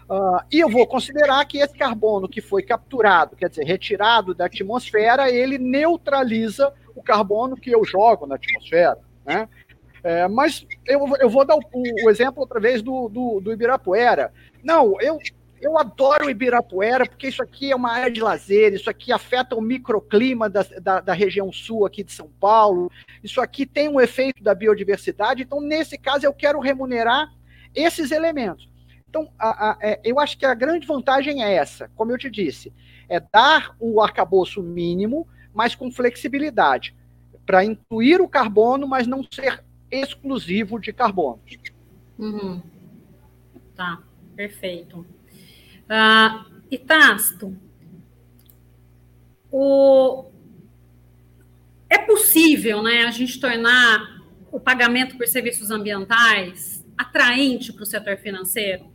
Uh, 0.09 0.39
e 0.49 0.61
eu 0.61 0.69
vou 0.69 0.87
considerar 0.87 1.43
que 1.45 1.57
esse 1.57 1.77
carbono 1.77 2.29
que 2.29 2.39
foi 2.39 2.63
capturado, 2.63 3.35
quer 3.35 3.49
dizer, 3.49 3.65
retirado 3.65 4.33
da 4.33 4.45
atmosfera, 4.45 5.29
ele 5.29 5.57
neutraliza 5.57 6.73
o 6.95 7.03
carbono 7.03 7.57
que 7.57 7.69
eu 7.69 7.83
jogo 7.83 8.25
na 8.25 8.35
atmosfera. 8.35 8.97
Né? 9.25 9.49
É, 10.03 10.27
mas 10.27 10.65
eu, 10.85 11.01
eu 11.19 11.29
vou 11.29 11.45
dar 11.45 11.55
o, 11.55 11.61
o, 11.73 12.09
exemplo 12.09 12.41
outra 12.41 12.59
vez 12.59 12.81
do, 12.81 13.09
do, 13.09 13.39
do 13.39 13.51
Ibirapuera. 13.51 14.31
Não, 14.63 14.99
eu, 15.01 15.19
eu 15.61 15.77
adoro 15.77 16.29
Ibirapuera, 16.29 17.05
porque 17.05 17.27
isso 17.27 17.41
aqui 17.41 17.71
é 17.71 17.75
uma 17.75 17.91
área 17.91 18.11
de 18.11 18.21
lazer, 18.21 18.73
isso 18.73 18.89
aqui 18.89 19.11
afeta 19.11 19.55
o 19.55 19.61
microclima 19.61 20.49
da, 20.49 20.63
da, 20.81 20.99
da, 20.99 21.13
região 21.13 21.51
sul 21.51 21.85
aqui 21.85 22.03
de 22.03 22.11
São 22.11 22.29
Paulo, 22.39 22.91
isso 23.23 23.41
aqui 23.41 23.65
tem 23.65 23.89
um 23.89 23.99
efeito 23.99 24.43
da 24.43 24.53
biodiversidade, 24.53 25.43
então, 25.43 25.59
nesse 25.59 25.97
caso, 25.97 26.25
eu 26.25 26.33
quero 26.33 26.59
remunerar 26.59 27.33
esses 27.73 28.11
elementos. 28.11 28.69
Então, 29.09 29.31
a, 29.39 29.71
a, 29.71 29.77
é, 29.81 29.99
eu 30.03 30.19
acho 30.19 30.37
que 30.37 30.45
a 30.45 30.53
grande 30.53 30.85
vantagem 30.85 31.43
é 31.43 31.53
essa, 31.53 31.89
como 31.95 32.11
eu 32.11 32.17
te 32.17 32.29
disse, 32.29 32.73
é 33.09 33.19
dar 33.19 33.75
o 33.79 34.01
arcabouço 34.01 34.61
mínimo, 34.61 35.27
mas 35.53 35.73
com 35.73 35.91
flexibilidade, 35.91 36.95
para 37.45 37.63
incluir 37.63 38.21
o 38.21 38.27
carbono, 38.27 38.87
mas 38.87 39.07
não 39.07 39.23
ser 39.23 39.63
exclusivo 39.89 40.79
de 40.79 40.91
carbono. 40.93 41.39
Uhum. 42.17 42.61
Tá, 43.75 44.01
perfeito. 44.35 44.99
Uh, 44.99 46.61
e 46.69 46.77
Tasto, 46.77 47.55
o... 49.51 50.25
é 51.89 51.97
possível 51.97 52.83
né, 52.83 53.03
a 53.03 53.11
gente 53.11 53.39
tornar 53.39 54.21
o 54.51 54.59
pagamento 54.59 55.17
por 55.17 55.27
serviços 55.27 55.71
ambientais 55.71 56.85
atraente 56.97 57.71
para 57.71 57.83
o 57.83 57.85
setor 57.85 58.17
financeiro? 58.17 58.91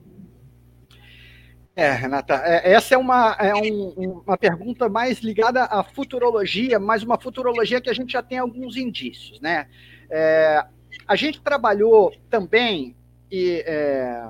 É, 1.74 1.90
Renata, 1.90 2.34
é, 2.44 2.72
essa 2.72 2.94
é, 2.94 2.98
uma, 2.98 3.34
é 3.38 3.54
um, 3.54 4.22
uma 4.26 4.36
pergunta 4.36 4.90
mais 4.90 5.20
ligada 5.20 5.64
à 5.64 5.82
futurologia, 5.82 6.78
mas 6.78 7.02
uma 7.02 7.18
futurologia 7.18 7.80
que 7.80 7.88
a 7.88 7.94
gente 7.94 8.12
já 8.12 8.22
tem 8.22 8.38
alguns 8.38 8.76
indícios, 8.76 9.40
né? 9.40 9.66
É, 10.10 10.66
a 11.06 11.16
gente 11.16 11.40
trabalhou 11.40 12.12
também, 12.30 12.96
e, 13.30 13.62
é, 13.66 14.28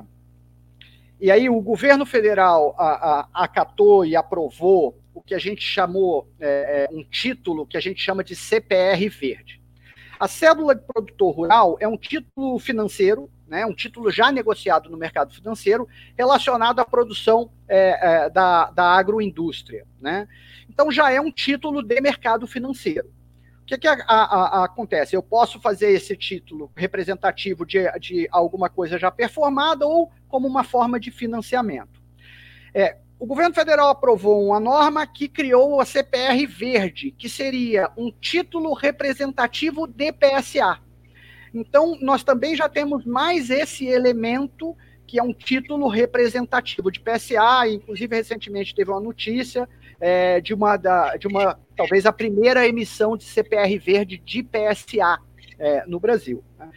e 1.21 1.31
aí 1.31 1.49
o 1.49 1.61
governo 1.61 2.07
federal 2.07 2.75
a, 2.79 3.29
a, 3.35 3.45
acatou 3.45 4.05
e 4.05 4.17
aprovou 4.17 4.99
o 5.15 5.21
que 5.21 5.35
a 5.35 5.39
gente 5.39 5.63
chamou, 5.63 6.29
é, 6.41 6.89
é 6.91 6.95
um 6.95 7.05
título 7.05 7.67
que 7.67 7.77
a 7.77 7.81
gente 7.81 8.01
chama 8.01 8.25
de 8.25 8.35
CPR 8.35 9.09
verde. 9.09 9.61
A 10.19 10.29
cédula 10.29 10.75
de 10.75 10.83
produtor 10.83 11.35
rural 11.35 11.77
é 11.81 11.89
um 11.89 11.97
título 11.97 12.59
financeiro, 12.59 13.29
né, 13.47 13.67
um 13.67 13.75
título 13.75 14.11
já 14.11 14.31
negociado 14.31 14.89
no 14.89 14.97
mercado 14.97 15.35
financeiro, 15.35 15.89
relacionado 16.17 16.79
à 16.79 16.85
produção 16.85 17.51
é, 17.69 18.25
é, 18.25 18.31
da, 18.31 18.71
da 18.71 18.85
agroindústria. 18.85 19.85
Né? 20.01 20.29
Então 20.71 20.91
já 20.91 21.11
é 21.11 21.21
um 21.21 21.31
título 21.31 21.83
de 21.83 22.01
mercado 22.01 22.47
financeiro. 22.47 23.13
Que, 23.73 23.79
que 23.79 23.89
a, 23.89 23.95
a, 24.07 24.61
a, 24.61 24.65
acontece? 24.65 25.17
Eu 25.17 25.23
posso 25.23 25.59
fazer 25.59 25.93
esse 25.93 26.15
título 26.15 26.71
representativo 26.77 27.65
de, 27.65 27.91
de 27.99 28.29
alguma 28.31 28.69
coisa 28.69 28.99
já 28.99 29.11
performada 29.11 29.87
ou 29.87 30.11
como 30.29 30.47
uma 30.47 30.63
forma 30.63 31.01
de 31.01 31.11
financiamento. 31.11 32.03
É, 32.75 32.99
o 33.19 33.25
governo 33.25 33.55
federal 33.55 33.89
aprovou 33.89 34.47
uma 34.47 34.61
norma 34.61 35.07
que 35.07 35.27
criou 35.27 35.81
a 35.81 35.87
CPR 35.87 36.47
Verde, 36.47 37.13
que 37.13 37.31
seria 37.31 37.91
um 37.97 38.11
título 38.11 38.75
representativo 38.75 39.87
de 39.87 40.13
PSA. 40.13 40.79
Então, 41.55 41.97
nós 42.01 42.23
também 42.23 42.55
já 42.55 42.69
temos 42.69 43.07
mais 43.07 43.49
esse 43.49 43.87
elemento, 43.87 44.77
que 45.07 45.19
é 45.19 45.23
um 45.23 45.33
título 45.33 45.89
representativo 45.89 46.91
de 46.91 47.01
PSA, 47.01 47.69
inclusive 47.69 48.17
recentemente 48.17 48.75
teve 48.75 48.91
uma 48.91 49.01
notícia 49.01 49.67
é, 50.03 50.41
de, 50.41 50.53
uma, 50.53 50.77
da, 50.77 51.17
de 51.17 51.29
uma, 51.29 51.57
talvez 51.77 52.05
a 52.05 52.13
primeira 52.13 52.67
emissão 52.67 53.17
de 53.17 53.23
CPR 53.23 53.79
verde 53.79 54.19
de 54.19 54.43
PSA 54.43 55.21
é, 55.57 55.87
no 55.87 56.01
Brasil. 56.01 56.43
Né? 56.59 56.69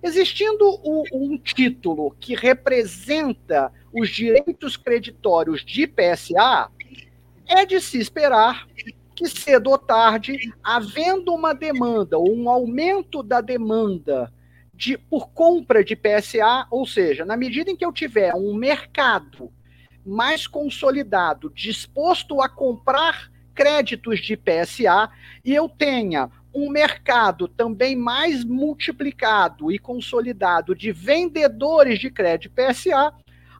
Existindo 0.00 0.64
o, 0.64 1.02
um 1.12 1.36
título 1.36 2.14
que 2.20 2.36
representa 2.36 3.72
os 3.92 4.08
direitos 4.08 4.76
creditórios 4.76 5.64
de 5.64 5.88
PSA, 5.88 6.70
é 7.48 7.66
de 7.66 7.80
se 7.80 7.98
esperar 7.98 8.68
que 9.16 9.28
cedo 9.28 9.70
ou 9.70 9.78
tarde, 9.78 10.38
havendo 10.62 11.34
uma 11.34 11.52
demanda 11.52 12.16
ou 12.16 12.32
um 12.32 12.48
aumento 12.48 13.24
da 13.24 13.40
demanda 13.40 14.32
de, 14.72 14.96
por 14.96 15.30
compra 15.30 15.82
de 15.82 15.96
PSA, 15.96 16.68
ou 16.70 16.86
seja, 16.86 17.24
na 17.24 17.36
medida 17.36 17.68
em 17.72 17.76
que 17.76 17.84
eu 17.84 17.92
tiver 17.92 18.32
um 18.36 18.54
mercado 18.54 19.50
mais 20.08 20.46
consolidado, 20.46 21.52
disposto 21.54 22.40
a 22.40 22.48
comprar 22.48 23.30
créditos 23.54 24.20
de 24.20 24.36
PSA, 24.36 25.10
e 25.44 25.54
eu 25.54 25.68
tenha 25.68 26.30
um 26.54 26.70
mercado 26.70 27.46
também 27.46 27.94
mais 27.94 28.44
multiplicado 28.44 29.70
e 29.70 29.78
consolidado 29.78 30.74
de 30.74 30.90
vendedores 30.92 31.98
de 31.98 32.10
crédito 32.10 32.54
PSA, 32.54 33.12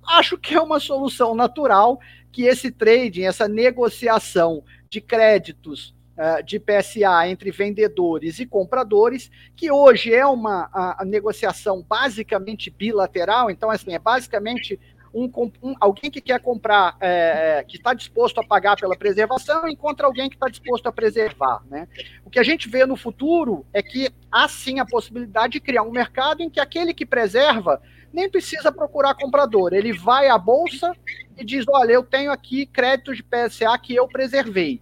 acho 0.07 0.39
que 0.39 0.55
é 0.55 0.61
uma 0.61 0.81
solução 0.81 1.35
natural 1.35 2.01
que 2.33 2.45
esse 2.45 2.71
trading, 2.71 3.25
essa 3.25 3.47
negociação 3.47 4.63
de 4.89 5.01
créditos 5.01 5.95
uh, 6.17 6.43
de 6.43 6.59
PSA 6.59 7.29
entre 7.29 7.51
vendedores 7.51 8.39
e 8.39 8.47
compradores, 8.47 9.31
que 9.55 9.71
hoje 9.71 10.15
é 10.15 10.27
uma 10.27 10.69
a, 10.73 11.03
a 11.03 11.05
negociação 11.05 11.83
basicamente 11.83 12.71
bilateral, 12.71 13.51
então 13.51 13.71
assim, 13.71 13.93
é 13.93 13.99
basicamente 13.99 14.79
um, 15.13 15.31
um, 15.63 15.75
alguém 15.81 16.11
que 16.11 16.21
quer 16.21 16.41
comprar, 16.41 16.97
é, 17.01 17.59
é, 17.59 17.65
que 17.65 17.77
está 17.77 17.95
disposto 17.95 18.39
a 18.39 18.45
pagar 18.45 18.77
pela 18.77 18.97
preservação, 18.97 19.69
encontra 19.69 20.07
alguém 20.07 20.29
que 20.29 20.37
está 20.37 20.49
disposto 20.49 20.87
a 20.87 20.93
preservar. 20.93 21.63
Né? 21.71 21.89
O 22.25 22.31
que 22.31 22.39
a 22.39 22.43
gente 22.43 22.69
vê 22.69 22.85
no 22.85 22.97
futuro 22.97 23.67
é 23.73 23.83
que 23.83 24.11
há 24.31 24.49
sim 24.49 24.81
a 24.81 24.87
possibilidade 24.87 25.55
de 25.55 25.61
criar 25.61 25.83
um 25.83 25.91
mercado 25.91 26.43
em 26.43 26.51
que 26.51 26.61
aquele 26.61 26.93
que 26.93 27.07
preserva 27.07 27.81
nem 28.13 28.29
precisa 28.31 28.73
procurar 28.73 29.15
comprador. 29.15 29.73
Ele 29.73 29.93
vai 29.93 30.29
à 30.29 30.39
bolsa 30.39 30.95
e 31.37 31.45
diz: 31.45 31.65
Olha, 31.69 31.93
eu 31.93 32.03
tenho 32.03 32.31
aqui 32.31 32.67
créditos 32.67 33.17
de 33.17 33.23
PSA 33.23 33.77
que 33.79 33.95
eu 33.95 34.09
preservei. 34.09 34.81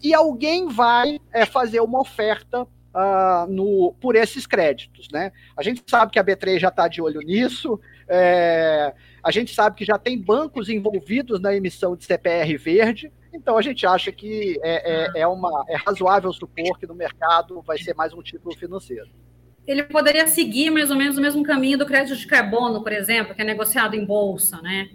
E 0.00 0.14
alguém 0.14 0.68
vai 0.68 1.18
é, 1.32 1.44
fazer 1.44 1.80
uma 1.80 2.00
oferta 2.00 2.62
uh, 2.62 3.46
no, 3.48 3.94
por 4.00 4.16
esses 4.16 4.46
créditos. 4.46 5.08
Né? 5.12 5.32
A 5.56 5.62
gente 5.62 5.82
sabe 5.86 6.12
que 6.12 6.18
a 6.18 6.24
B3 6.24 6.58
já 6.58 6.68
está 6.68 6.88
de 6.88 7.02
olho 7.02 7.20
nisso. 7.20 7.80
É, 8.08 8.94
a 9.22 9.30
gente 9.30 9.54
sabe 9.54 9.76
que 9.76 9.84
já 9.84 9.98
tem 9.98 10.18
bancos 10.18 10.68
envolvidos 10.68 11.40
na 11.40 11.54
emissão 11.54 11.94
de 11.94 12.04
CPR 12.04 12.56
verde, 12.56 13.12
então 13.32 13.58
a 13.58 13.62
gente 13.62 13.86
acha 13.86 14.10
que 14.10 14.58
é, 14.62 15.18
é, 15.18 15.20
é, 15.20 15.26
uma, 15.26 15.64
é 15.68 15.76
razoável 15.76 16.32
supor 16.32 16.78
que 16.78 16.86
no 16.86 16.94
mercado 16.94 17.62
vai 17.62 17.78
ser 17.78 17.94
mais 17.94 18.12
um 18.12 18.22
título 18.22 18.56
financeiro. 18.56 19.08
Ele 19.66 19.82
poderia 19.82 20.26
seguir 20.26 20.70
mais 20.70 20.90
ou 20.90 20.96
menos 20.96 21.18
o 21.18 21.20
mesmo 21.20 21.42
caminho 21.42 21.76
do 21.76 21.84
crédito 21.84 22.16
de 22.16 22.26
carbono, 22.26 22.82
por 22.82 22.92
exemplo, 22.92 23.34
que 23.34 23.42
é 23.42 23.44
negociado 23.44 23.94
em 23.94 24.04
bolsa, 24.04 24.62
né? 24.62 24.88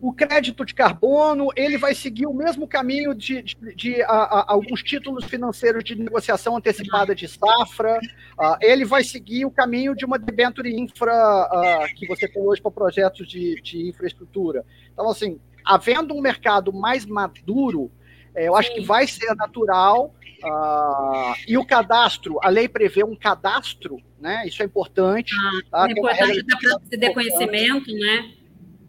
O 0.00 0.12
crédito 0.12 0.64
de 0.64 0.74
carbono 0.74 1.48
ele 1.54 1.76
vai 1.76 1.94
seguir 1.94 2.26
o 2.26 2.32
mesmo 2.32 2.66
caminho 2.66 3.14
de, 3.14 3.42
de, 3.42 3.56
de 3.74 4.02
a, 4.02 4.06
a, 4.06 4.52
alguns 4.52 4.82
títulos 4.82 5.26
financeiros 5.26 5.84
de 5.84 5.94
negociação 5.94 6.56
antecipada 6.56 7.14
de 7.14 7.28
safra. 7.28 7.98
Uh, 8.38 8.56
ele 8.62 8.86
vai 8.86 9.04
seguir 9.04 9.44
o 9.44 9.50
caminho 9.50 9.94
de 9.94 10.06
uma 10.06 10.18
debenture 10.18 10.74
infra 10.74 11.12
uh, 11.12 11.94
que 11.94 12.06
você 12.06 12.26
tem 12.26 12.42
hoje 12.42 12.62
para 12.62 12.70
projetos 12.70 13.28
de, 13.28 13.60
de, 13.60 13.88
infraestrutura. 13.88 14.64
Então, 14.92 15.10
assim, 15.10 15.38
havendo 15.64 16.14
um 16.14 16.20
mercado 16.20 16.72
mais 16.72 17.04
maduro, 17.04 17.90
eh, 18.34 18.48
eu 18.48 18.56
acho 18.56 18.72
que 18.72 18.80
vai 18.80 19.06
ser 19.06 19.34
natural. 19.34 20.14
Uh, 20.42 21.34
e 21.46 21.58
o 21.58 21.66
cadastro, 21.66 22.38
a 22.42 22.48
lei 22.48 22.66
prevê 22.66 23.04
um 23.04 23.14
cadastro, 23.14 23.98
né? 24.18 24.46
Isso 24.46 24.62
é 24.62 24.64
importante. 24.64 25.34
Ah, 25.70 25.86
tá? 25.86 25.88
É 25.88 25.92
importante 25.92 26.44
para 26.44 26.80
se 26.88 26.98
ter 26.98 27.12
conhecimento, 27.12 27.92
né? 27.92 28.39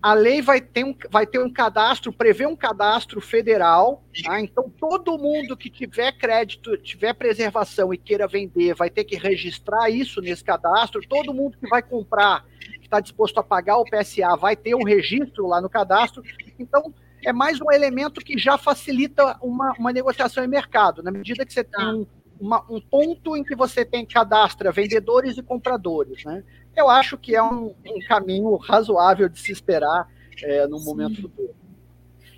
A 0.01 0.13
lei 0.13 0.41
vai 0.41 0.59
ter 0.59 0.83
um, 0.83 0.95
vai 1.09 1.27
ter 1.27 1.39
um 1.39 1.51
cadastro, 1.51 2.11
prevê 2.11 2.45
um 2.45 2.55
cadastro 2.55 3.21
federal, 3.21 4.03
tá? 4.23 4.41
então 4.41 4.67
todo 4.69 5.17
mundo 5.17 5.55
que 5.55 5.69
tiver 5.69 6.11
crédito, 6.13 6.75
tiver 6.77 7.13
preservação 7.13 7.93
e 7.93 7.97
queira 7.97 8.27
vender, 8.27 8.73
vai 8.73 8.89
ter 8.89 9.03
que 9.03 9.15
registrar 9.15 9.89
isso 9.89 10.19
nesse 10.19 10.43
cadastro, 10.43 11.01
todo 11.07 11.33
mundo 11.33 11.57
que 11.57 11.67
vai 11.69 11.83
comprar, 11.83 12.45
que 12.59 12.85
está 12.85 12.99
disposto 12.99 13.37
a 13.37 13.43
pagar 13.43 13.77
o 13.77 13.85
PSA, 13.85 14.35
vai 14.35 14.55
ter 14.55 14.73
um 14.73 14.83
registro 14.83 15.45
lá 15.47 15.61
no 15.61 15.69
cadastro, 15.69 16.23
então 16.57 16.93
é 17.23 17.31
mais 17.31 17.61
um 17.61 17.71
elemento 17.71 18.21
que 18.21 18.37
já 18.39 18.57
facilita 18.57 19.37
uma, 19.39 19.73
uma 19.77 19.93
negociação 19.93 20.43
em 20.43 20.47
mercado, 20.47 21.03
na 21.03 21.11
medida 21.11 21.45
que 21.45 21.53
você 21.53 21.63
tem 21.63 21.85
um, 21.85 22.07
uma, 22.41 22.65
um 22.67 22.82
ponto 22.82 23.38
em 23.38 23.43
que 23.43 23.56
você 23.56 23.86
tem 23.86 24.06
cadastra 24.06 24.71
vendedores 24.71 25.38
e 25.38 25.43
compradores, 25.43 26.25
né? 26.25 26.43
eu 26.75 26.89
acho 26.89 27.17
que 27.17 27.36
é 27.36 27.43
um, 27.43 27.75
um 27.86 27.99
caminho 28.08 28.56
razoável 28.56 29.30
de 29.30 29.39
se 29.39 29.51
esperar 29.51 30.10
é, 30.41 30.65
no 30.67 30.80
momento 30.80 31.15
Sim. 31.15 31.21
futuro. 31.21 31.56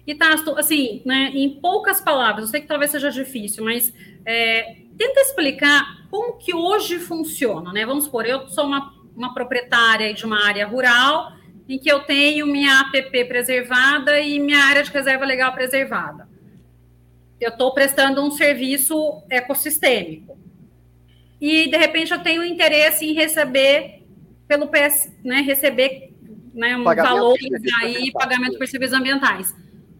E 0.05 0.13
Tasto, 0.13 0.57
assim, 0.57 1.01
né, 1.05 1.31
em 1.33 1.61
poucas 1.61 2.01
palavras, 2.01 2.45
eu 2.45 2.51
sei 2.51 2.61
que 2.61 2.67
talvez 2.67 2.91
seja 2.91 3.09
difícil, 3.09 3.63
mas 3.63 3.93
é, 4.25 4.75
tenta 4.97 5.21
explicar 5.21 6.07
como 6.09 6.37
que 6.37 6.53
hoje 6.53 6.99
funciona, 6.99 7.71
né? 7.71 7.85
Vamos 7.85 8.03
supor, 8.05 8.25
eu 8.25 8.49
sou 8.49 8.65
uma, 8.65 8.93
uma 9.15 9.33
proprietária 9.33 10.13
de 10.13 10.25
uma 10.25 10.45
área 10.45 10.67
rural 10.67 11.31
em 11.69 11.79
que 11.79 11.89
eu 11.89 12.01
tenho 12.01 12.45
minha 12.45 12.81
APP 12.81 13.25
preservada 13.25 14.19
e 14.19 14.39
minha 14.39 14.59
área 14.65 14.83
de 14.83 14.91
reserva 14.91 15.23
legal 15.23 15.53
preservada. 15.53 16.27
Eu 17.43 17.49
estou 17.49 17.73
prestando 17.73 18.23
um 18.23 18.31
serviço 18.31 19.21
ecossistêmico. 19.29 20.37
E, 21.41 21.69
de 21.69 21.77
repente, 21.77 22.11
eu 22.13 22.23
tenho 22.23 22.43
interesse 22.43 23.05
em 23.05 23.13
receber 23.13 24.03
pelo 24.47 24.67
PS, 24.67 25.11
né, 25.23 25.41
receber 25.41 26.13
né, 26.53 26.77
um 26.77 26.83
valor 26.83 27.37
aí, 27.81 28.11
pagamento 28.13 28.57
por 28.57 28.67
serviços 28.67 28.97
ambientais. 28.97 29.53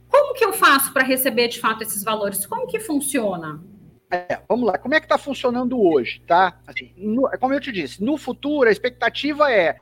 Como 0.08 0.34
que 0.36 0.46
eu 0.46 0.54
faço 0.54 0.94
para 0.94 1.04
receber 1.04 1.50
de 1.50 1.60
fato 1.60 1.82
esses 1.82 2.04
valores? 2.04 2.46
Como 2.46 2.68
que 2.68 2.80
funciona? 2.80 3.62
É, 4.10 4.40
vamos 4.48 4.68
lá, 4.68 4.78
como 4.78 4.94
é 4.94 5.00
que 5.00 5.06
está 5.06 5.18
funcionando 5.18 5.82
hoje, 5.82 6.22
tá? 6.28 6.60
Assim, 6.68 6.94
no, 6.96 7.30
como 7.40 7.54
eu 7.54 7.60
te 7.60 7.72
disse, 7.72 8.04
no 8.04 8.16
futuro 8.16 8.70
a 8.70 8.72
expectativa 8.72 9.52
é 9.52 9.76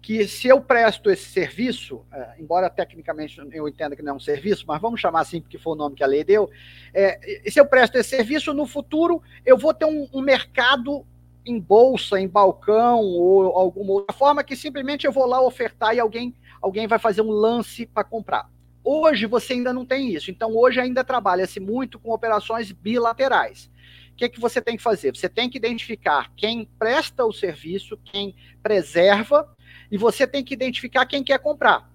que 0.00 0.26
se 0.26 0.48
eu 0.48 0.60
presto 0.60 1.10
esse 1.10 1.24
serviço, 1.24 2.04
é, 2.12 2.34
embora 2.38 2.70
tecnicamente 2.70 3.40
eu 3.52 3.68
entenda 3.68 3.96
que 3.96 4.02
não 4.02 4.12
é 4.12 4.16
um 4.16 4.20
serviço, 4.20 4.64
mas 4.66 4.80
vamos 4.80 5.00
chamar 5.00 5.20
assim 5.20 5.40
porque 5.40 5.58
foi 5.58 5.72
o 5.72 5.76
nome 5.76 5.96
que 5.96 6.04
a 6.04 6.06
lei 6.06 6.24
deu, 6.24 6.50
é, 6.94 7.18
se 7.50 7.60
eu 7.60 7.66
presto 7.66 7.96
esse 7.96 8.10
serviço, 8.10 8.54
no 8.54 8.66
futuro 8.66 9.22
eu 9.44 9.58
vou 9.58 9.74
ter 9.74 9.84
um, 9.84 10.08
um 10.12 10.20
mercado 10.20 11.04
em 11.44 11.58
bolsa, 11.58 12.20
em 12.20 12.28
balcão 12.28 13.00
ou 13.00 13.56
alguma 13.56 13.92
outra 13.92 14.14
forma 14.14 14.44
que 14.44 14.54
simplesmente 14.54 15.06
eu 15.06 15.12
vou 15.12 15.26
lá 15.26 15.40
ofertar 15.40 15.94
e 15.94 16.00
alguém, 16.00 16.34
alguém 16.60 16.86
vai 16.86 16.98
fazer 16.98 17.22
um 17.22 17.30
lance 17.30 17.86
para 17.86 18.04
comprar. 18.04 18.48
Hoje 18.84 19.26
você 19.26 19.54
ainda 19.54 19.72
não 19.72 19.84
tem 19.84 20.14
isso, 20.14 20.30
então 20.30 20.56
hoje 20.56 20.80
ainda 20.80 21.02
trabalha-se 21.02 21.58
muito 21.58 21.98
com 21.98 22.12
operações 22.12 22.70
bilaterais. 22.70 23.70
O 24.12 24.16
que, 24.18 24.24
é 24.24 24.28
que 24.28 24.40
você 24.40 24.60
tem 24.60 24.76
que 24.76 24.82
fazer? 24.82 25.14
Você 25.14 25.28
tem 25.28 25.48
que 25.48 25.58
identificar 25.58 26.32
quem 26.36 26.68
presta 26.78 27.24
o 27.24 27.32
serviço, 27.32 27.96
quem 28.04 28.34
preserva, 28.62 29.48
e 29.90 29.96
você 29.96 30.26
tem 30.26 30.44
que 30.44 30.54
identificar 30.54 31.06
quem 31.06 31.22
quer 31.22 31.38
comprar. 31.38 31.90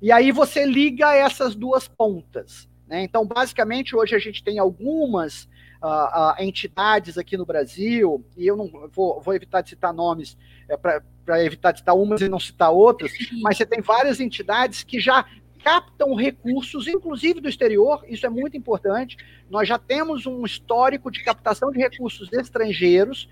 E 0.00 0.10
aí 0.10 0.32
você 0.32 0.64
liga 0.64 1.14
essas 1.14 1.54
duas 1.54 1.86
pontas. 1.86 2.68
Né? 2.86 3.02
Então, 3.02 3.24
basicamente, 3.26 3.94
hoje 3.94 4.14
a 4.14 4.18
gente 4.18 4.42
tem 4.42 4.58
algumas 4.58 5.44
uh, 5.82 5.86
uh, 5.86 6.42
entidades 6.42 7.18
aqui 7.18 7.36
no 7.36 7.46
Brasil, 7.46 8.24
e 8.36 8.46
eu 8.46 8.56
não 8.56 8.88
vou, 8.92 9.20
vou 9.20 9.34
evitar 9.34 9.60
de 9.60 9.70
citar 9.70 9.92
nomes 9.92 10.36
é, 10.68 10.76
para 10.76 11.44
evitar 11.44 11.72
de 11.72 11.78
citar 11.78 11.96
umas 11.96 12.20
e 12.20 12.28
não 12.28 12.40
citar 12.40 12.72
outras, 12.72 13.12
mas 13.42 13.56
você 13.56 13.66
tem 13.66 13.80
várias 13.80 14.20
entidades 14.20 14.82
que 14.82 14.98
já 14.98 15.24
captam 15.62 16.14
recursos, 16.14 16.88
inclusive 16.88 17.40
do 17.40 17.48
exterior, 17.48 18.04
isso 18.08 18.26
é 18.26 18.30
muito 18.30 18.56
importante. 18.56 19.16
Nós 19.48 19.68
já 19.68 19.78
temos 19.78 20.26
um 20.26 20.44
histórico 20.44 21.10
de 21.10 21.22
captação 21.22 21.70
de 21.70 21.78
recursos 21.78 22.32
estrangeiros, 22.32 23.28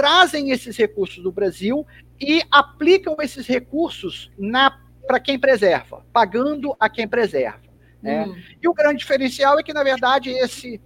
trazem 0.00 0.50
esses 0.50 0.78
recursos 0.78 1.22
do 1.22 1.30
Brasil 1.30 1.86
e 2.18 2.42
aplicam 2.50 3.16
esses 3.20 3.46
recursos 3.46 4.30
para 5.06 5.20
quem 5.20 5.38
preserva, 5.38 6.06
pagando 6.10 6.74
a 6.80 6.88
quem 6.88 7.06
preserva. 7.06 7.60
Né? 8.02 8.24
Hum. 8.24 8.34
E 8.62 8.66
o 8.66 8.72
grande 8.72 9.00
diferencial 9.00 9.58
é 9.58 9.62
que, 9.62 9.74
na 9.74 9.84
verdade, 9.84 10.30
esse 10.30 10.80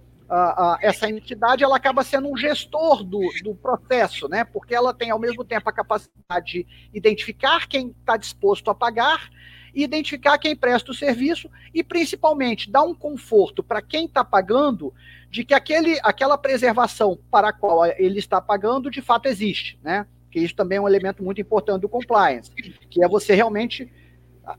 essa 0.81 1.07
entidade 1.07 1.63
ela 1.63 1.77
acaba 1.77 2.03
sendo 2.03 2.27
um 2.27 2.35
gestor 2.35 3.03
do, 3.03 3.21
do 3.43 3.53
processo, 3.53 4.27
né? 4.27 4.43
Porque 4.43 4.73
ela 4.73 4.91
tem 4.91 5.11
ao 5.11 5.19
mesmo 5.19 5.45
tempo 5.45 5.69
a 5.69 5.71
capacidade 5.71 6.51
de 6.51 6.67
identificar 6.91 7.67
quem 7.67 7.95
está 7.99 8.17
disposto 8.17 8.71
a 8.71 8.75
pagar, 8.75 9.29
identificar 9.75 10.37
quem 10.37 10.55
presta 10.55 10.91
o 10.91 10.95
serviço 10.95 11.49
e 11.73 11.83
principalmente 11.83 12.71
dar 12.71 12.83
um 12.83 12.95
conforto 12.95 13.61
para 13.61 13.81
quem 13.81 14.05
está 14.05 14.23
pagando 14.23 14.93
de 15.29 15.43
que 15.43 15.53
aquele, 15.53 15.99
aquela 16.01 16.37
preservação 16.37 17.19
para 17.29 17.49
a 17.49 17.53
qual 17.53 17.85
ele 17.85 18.19
está 18.19 18.39
pagando 18.39 18.89
de 18.89 19.01
fato 19.01 19.27
existe, 19.27 19.77
né? 19.83 20.07
Que 20.31 20.39
isso 20.39 20.55
também 20.55 20.77
é 20.77 20.81
um 20.81 20.87
elemento 20.87 21.21
muito 21.21 21.41
importante 21.41 21.81
do 21.81 21.89
compliance, 21.89 22.51
que 22.89 23.03
é 23.03 23.07
você 23.07 23.35
realmente 23.35 23.91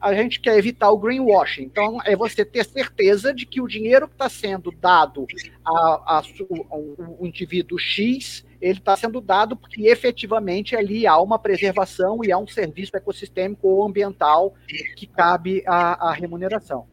a 0.01 0.15
gente 0.15 0.41
quer 0.41 0.59
evitar 0.59 0.91
o 0.91 0.99
greenwashing. 0.99 1.63
Então, 1.63 1.99
é 2.05 2.17
você 2.17 2.45
ter 2.45 2.65
certeza 2.65 3.33
de 3.33 3.47
que 3.47 3.61
o 3.61 3.69
dinheiro 3.69 4.09
que 4.09 4.15
está 4.15 4.29
sendo 4.29 4.71
dado 4.71 5.27
ao 5.65 7.27
indivíduo 7.27 7.79
X, 7.79 8.45
ele 8.61 8.79
está 8.79 8.97
sendo 8.97 9.21
dado 9.21 9.57
porque 9.57 9.87
efetivamente 9.87 10.75
ali 10.75 11.07
há 11.07 11.19
uma 11.21 11.39
preservação 11.39 12.25
e 12.25 12.33
há 12.33 12.39
um 12.39 12.47
serviço 12.47 12.97
ecossistêmico 12.97 13.69
ou 13.69 13.87
ambiental 13.87 14.55
que 14.97 15.07
cabe 15.07 15.63
à, 15.67 16.13
remuneração. 16.13 16.87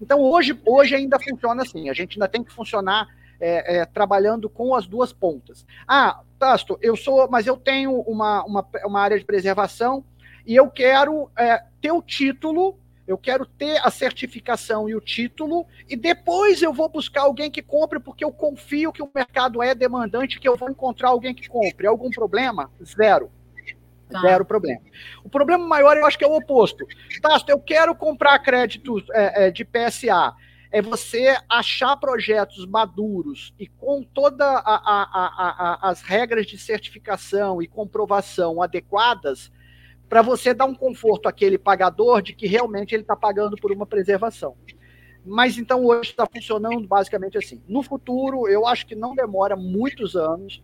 Então, 0.00 0.20
hoje, 0.20 0.58
hoje 0.64 0.94
ainda 0.94 1.18
funciona 1.18 1.62
assim. 1.62 1.88
A 1.90 1.92
gente 1.92 2.16
ainda 2.16 2.28
tem 2.28 2.44
que 2.44 2.52
funcionar 2.52 3.08
é, 3.40 3.78
é, 3.78 3.84
trabalhando 3.84 4.48
com 4.48 4.74
as 4.74 4.86
duas 4.86 5.12
pontas. 5.12 5.66
Ah, 5.86 6.22
Tasto, 6.38 6.78
eu 6.80 6.96
sou, 6.96 7.28
mas 7.28 7.46
eu 7.48 7.56
tenho 7.56 8.00
uma, 8.02 8.44
uma, 8.44 8.66
uma 8.84 9.00
área 9.00 9.18
de 9.18 9.24
preservação 9.24 10.04
e 10.48 10.56
eu 10.56 10.70
quero 10.70 11.30
é, 11.38 11.62
ter 11.78 11.92
o 11.92 12.00
título 12.00 12.80
Eu 13.06 13.18
quero 13.18 13.44
ter 13.44 13.78
a 13.86 13.90
certificação 13.90 14.88
e 14.88 14.94
o 14.94 15.00
título, 15.00 15.66
e 15.88 15.94
depois 15.94 16.62
eu 16.62 16.72
vou 16.72 16.88
buscar 16.88 17.22
alguém 17.22 17.50
que 17.50 17.62
compre, 17.62 18.00
porque 18.00 18.24
eu 18.24 18.32
confio 18.32 18.92
que 18.92 19.02
o 19.02 19.10
mercado 19.14 19.62
é 19.62 19.74
demandante, 19.74 20.40
que 20.40 20.48
eu 20.48 20.56
vou 20.56 20.70
encontrar 20.70 21.10
alguém 21.10 21.34
que 21.34 21.48
compre. 21.48 21.86
Algum 21.86 22.10
problema? 22.10 22.70
Zero. 22.82 23.30
Tá. 24.10 24.20
Zero 24.20 24.44
problema. 24.44 24.80
O 25.22 25.28
problema 25.28 25.66
maior 25.66 25.96
eu 25.98 26.06
acho 26.06 26.18
que 26.18 26.24
é 26.24 26.28
o 26.28 26.36
oposto. 26.36 26.86
Tasto, 27.20 27.50
eu 27.50 27.60
quero 27.60 27.94
comprar 27.94 28.38
créditos 28.38 29.04
é, 29.10 29.46
é, 29.46 29.50
de 29.50 29.66
PSA. 29.66 30.34
É 30.70 30.82
você 30.82 31.36
achar 31.48 31.96
projetos 31.96 32.66
maduros 32.66 33.54
e 33.58 33.66
com 33.66 34.02
todas 34.02 34.62
as 35.82 36.02
regras 36.02 36.46
de 36.46 36.58
certificação 36.58 37.62
e 37.62 37.66
comprovação 37.66 38.62
adequadas 38.62 39.50
para 40.08 40.22
você 40.22 40.54
dar 40.54 40.64
um 40.64 40.74
conforto 40.74 41.28
àquele 41.28 41.58
pagador 41.58 42.22
de 42.22 42.32
que 42.32 42.46
realmente 42.46 42.94
ele 42.94 43.02
está 43.02 43.14
pagando 43.14 43.56
por 43.56 43.70
uma 43.70 43.86
preservação. 43.86 44.56
Mas 45.24 45.58
então 45.58 45.84
hoje 45.84 46.10
está 46.10 46.26
funcionando 46.26 46.86
basicamente 46.86 47.36
assim. 47.36 47.60
No 47.68 47.82
futuro, 47.82 48.48
eu 48.48 48.66
acho 48.66 48.86
que 48.86 48.94
não 48.94 49.14
demora 49.14 49.54
muitos 49.54 50.16
anos. 50.16 50.62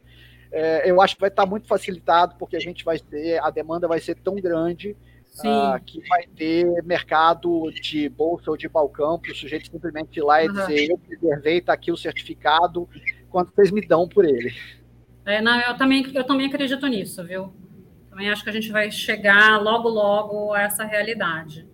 É, 0.50 0.88
eu 0.88 1.00
acho 1.00 1.14
que 1.14 1.20
vai 1.20 1.28
estar 1.28 1.42
tá 1.42 1.48
muito 1.48 1.66
facilitado, 1.66 2.36
porque 2.38 2.56
a 2.56 2.60
gente 2.60 2.84
vai 2.84 2.98
ter, 2.98 3.42
a 3.42 3.50
demanda 3.50 3.86
vai 3.86 4.00
ser 4.00 4.14
tão 4.14 4.36
grande 4.36 4.96
uh, 5.40 5.82
que 5.84 6.00
vai 6.08 6.26
ter 6.28 6.64
mercado 6.84 7.70
de 7.72 8.08
bolsa 8.08 8.50
ou 8.50 8.56
de 8.56 8.68
balcão 8.68 9.18
para 9.18 9.32
o 9.32 9.34
sujeito 9.34 9.70
simplesmente 9.70 10.18
ir 10.18 10.22
lá 10.22 10.42
e 10.42 10.48
uhum. 10.48 10.54
dizer: 10.54 10.90
eu 10.90 10.98
preservei, 10.98 11.58
está 11.58 11.72
aqui 11.72 11.90
o 11.90 11.96
certificado, 11.96 12.88
quanto 13.30 13.52
vocês 13.54 13.70
me 13.70 13.84
dão 13.86 14.08
por 14.08 14.24
ele. 14.24 14.54
É, 15.26 15.40
não, 15.40 15.60
eu 15.60 15.76
também, 15.76 16.06
eu 16.14 16.24
também 16.24 16.46
acredito 16.46 16.86
nisso, 16.86 17.24
viu? 17.24 17.52
Também 18.14 18.30
acho 18.30 18.44
que 18.44 18.50
a 18.50 18.52
gente 18.52 18.70
vai 18.70 18.92
chegar 18.92 19.60
logo, 19.60 19.88
logo 19.88 20.52
a 20.52 20.62
essa 20.62 20.84
realidade. 20.84 21.66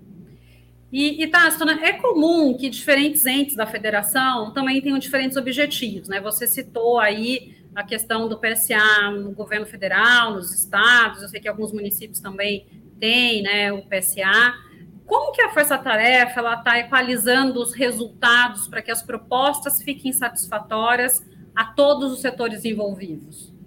E, 0.90 1.22
e 1.22 1.26
Tasso, 1.26 1.66
né, 1.66 1.78
é 1.82 1.92
comum 1.92 2.56
que 2.56 2.70
diferentes 2.70 3.26
entes 3.26 3.54
da 3.54 3.66
federação 3.66 4.50
também 4.50 4.80
tenham 4.80 4.98
diferentes 4.98 5.36
objetivos, 5.36 6.08
né? 6.08 6.18
Você 6.22 6.46
citou 6.46 6.98
aí 6.98 7.54
a 7.74 7.84
questão 7.84 8.26
do 8.26 8.38
PSA 8.38 9.10
no 9.10 9.32
governo 9.32 9.66
federal, 9.66 10.32
nos 10.32 10.50
estados, 10.54 11.20
eu 11.20 11.28
sei 11.28 11.40
que 11.40 11.48
alguns 11.48 11.72
municípios 11.72 12.20
também 12.20 12.66
têm, 12.98 13.42
né, 13.42 13.70
o 13.70 13.82
PSA. 13.82 14.54
Como 15.04 15.32
que 15.32 15.42
a 15.42 15.50
Força 15.50 15.76
Tarefa 15.76 16.40
ela 16.40 16.54
está 16.54 16.78
equalizando 16.78 17.60
os 17.60 17.74
resultados 17.74 18.66
para 18.66 18.80
que 18.80 18.90
as 18.90 19.02
propostas 19.02 19.82
fiquem 19.82 20.10
satisfatórias 20.10 21.22
a 21.54 21.66
todos 21.66 22.10
os 22.10 22.20
setores 22.20 22.64
envolvidos? 22.64 23.59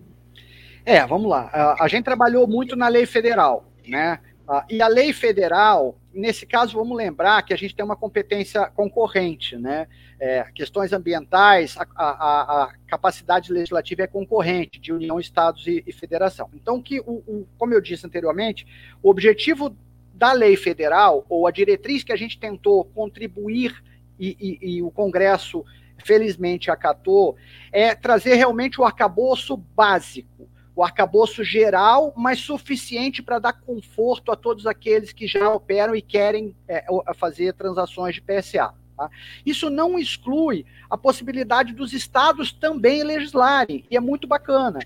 É, 0.86 1.06
vamos 1.06 1.30
lá. 1.30 1.76
A, 1.80 1.88
gente 1.88 2.04
trabalhou 2.04 2.46
muito 2.46 2.76
na 2.76 2.88
lei 2.88 3.06
federal, 3.06 3.66
né? 3.88 4.20
Ah, 4.46 4.66
e 4.70 4.82
a 4.82 4.88
lei 4.88 5.14
federal, 5.14 5.98
nesse 6.14 6.46
caso, 6.46 6.78
vamos 6.78 6.98
lembrar 6.98 7.42
que 7.44 7.54
a 7.54 7.58
gente 7.58 7.74
tem 7.74 7.86
uma 7.86 7.96
competência 7.96 8.66
concorrente, 8.76 9.56
né? 9.56 9.88
É, 10.20 10.44
questões 10.54 10.92
ambientais, 10.92 11.78
a, 11.78 11.86
a, 11.96 12.64
a, 12.64 12.74
capacidade 12.88 13.52
legislativa 13.52 14.04
é 14.04 14.08
concorrente 14.08 14.80
de 14.80 14.92
União, 14.92 15.20
Estados 15.20 15.66
e, 15.68 15.84
e 15.88 15.94
Federação. 15.94 16.50
Então, 16.54 16.82
que 16.82 17.00
o, 17.00 17.24
o, 17.26 17.48
como 17.58 17.74
eu 17.74 17.80
disse 17.80 18.06
anteriormente, 18.06 18.68
o 19.02 19.10
objetivo 19.10 19.76
da 20.14 20.34
lei 20.34 20.58
federal, 20.58 21.26
ou 21.30 21.48
a 21.48 21.52
diretriz 21.52 22.04
que 22.04 22.12
a 22.12 22.18
gente 22.18 22.38
tentou 22.38 22.86
contribuir 22.86 23.82
e, 24.20 24.60
e, 24.62 24.76
e 24.76 24.82
o 24.82 24.92
Congresso 24.92 25.64
felizmente 26.04 26.70
acatou, 26.70 27.38
é 27.72 27.96
trazer 27.96 28.36
realmente 28.36 28.80
o 28.80 28.84
arcabouço 28.84 29.56
básico 29.56 30.50
o 30.76 30.84
arcabouço 30.84 31.44
geral, 31.44 32.14
mas 32.16 32.40
suficiente 32.40 33.22
para 33.22 33.40
dar 33.40 33.54
conforto 33.54 34.32
a 34.32 34.36
todos 34.36 34.66
aqueles 34.66 35.14
que 35.14 35.28
já 35.28 35.50
operam 35.50 35.96
e 35.96 36.02
querem 36.02 36.56
é, 36.68 36.86
fazer 37.16 37.54
transações 37.54 38.16
de 38.16 38.22
PSA. 38.22 38.74
Tá? 38.96 39.10
Isso 39.44 39.72
não 39.72 39.98
exclui 39.98 40.66
a 40.88 40.96
possibilidade 40.96 41.74
dos 41.74 41.94
estados 41.94 42.52
também 42.52 43.04
legislarem, 43.04 43.84
e 43.90 43.98
é 43.98 44.00
muito 44.00 44.28
bacana, 44.28 44.80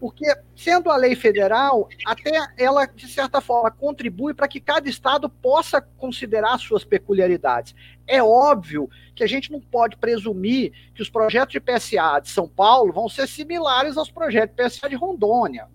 porque, 0.00 0.26
sendo 0.56 0.90
a 0.90 0.96
lei 0.96 1.14
federal, 1.14 1.88
até 2.04 2.32
ela, 2.56 2.86
de 2.86 3.06
certa 3.06 3.40
forma, 3.40 3.70
contribui 3.70 4.34
para 4.34 4.48
que 4.48 4.60
cada 4.60 4.88
estado 4.88 5.28
possa 5.28 5.80
considerar 5.80 6.58
suas 6.58 6.82
peculiaridades. 6.84 7.74
É 8.06 8.20
óbvio 8.20 8.90
que 9.14 9.22
a 9.22 9.28
gente 9.28 9.52
não 9.52 9.60
pode 9.60 9.96
presumir 9.96 10.72
que 10.92 11.02
os 11.02 11.08
projetos 11.08 11.52
de 11.52 11.60
PSA 11.60 12.20
de 12.20 12.30
São 12.30 12.48
Paulo 12.48 12.92
vão 12.92 13.08
ser 13.08 13.28
similares 13.28 13.96
aos 13.96 14.10
projetos 14.10 14.56
de 14.56 14.62
PSA 14.62 14.88
de 14.88 14.96
Rondônia, 14.96 15.68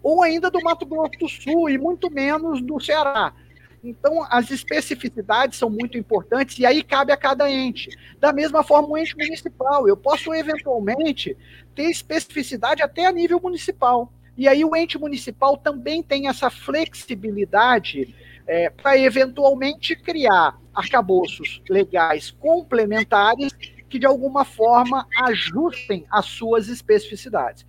ou 0.00 0.22
ainda 0.22 0.50
do 0.50 0.60
Mato 0.62 0.86
Grosso 0.86 1.18
do 1.18 1.28
Sul, 1.28 1.68
e 1.68 1.76
muito 1.76 2.08
menos 2.08 2.62
do 2.62 2.78
Ceará. 2.78 3.34
Então, 3.82 4.26
as 4.28 4.50
especificidades 4.50 5.58
são 5.58 5.70
muito 5.70 5.96
importantes 5.96 6.58
e 6.58 6.66
aí 6.66 6.82
cabe 6.82 7.12
a 7.12 7.16
cada 7.16 7.50
ente. 7.50 7.90
Da 8.18 8.32
mesma 8.32 8.62
forma, 8.64 8.88
o 8.88 8.98
ente 8.98 9.16
municipal. 9.16 9.88
Eu 9.88 9.96
posso, 9.96 10.34
eventualmente, 10.34 11.36
ter 11.74 11.84
especificidade 11.84 12.82
até 12.82 13.06
a 13.06 13.12
nível 13.12 13.40
municipal. 13.40 14.12
E 14.36 14.46
aí 14.46 14.64
o 14.64 14.74
ente 14.76 14.98
municipal 14.98 15.56
também 15.56 16.02
tem 16.02 16.28
essa 16.28 16.50
flexibilidade 16.50 18.14
é, 18.46 18.70
para, 18.70 18.98
eventualmente, 18.98 19.94
criar 19.94 20.58
arcabouços 20.74 21.60
legais 21.68 22.30
complementares 22.30 23.52
que, 23.88 23.98
de 23.98 24.06
alguma 24.06 24.44
forma, 24.44 25.06
ajustem 25.22 26.06
as 26.10 26.26
suas 26.26 26.68
especificidades. 26.68 27.66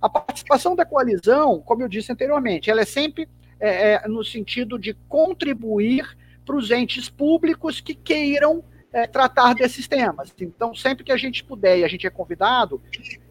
A 0.00 0.08
participação 0.08 0.74
da 0.74 0.84
coalizão, 0.84 1.60
como 1.60 1.82
eu 1.82 1.88
disse 1.88 2.10
anteriormente, 2.10 2.70
ela 2.70 2.80
é 2.80 2.86
sempre 2.86 3.28
é, 3.60 3.92
é, 3.92 4.08
no 4.08 4.24
sentido 4.24 4.78
de 4.78 4.94
contribuir 5.08 6.16
para 6.44 6.56
os 6.56 6.70
entes 6.70 7.08
públicos 7.08 7.80
que 7.80 7.94
queiram 7.94 8.64
é, 8.92 9.06
tratar 9.06 9.54
desses 9.54 9.86
temas. 9.86 10.34
Então, 10.40 10.74
sempre 10.74 11.04
que 11.04 11.12
a 11.12 11.16
gente 11.16 11.44
puder 11.44 11.78
e 11.78 11.84
a 11.84 11.88
gente 11.88 12.06
é 12.06 12.10
convidado, 12.10 12.82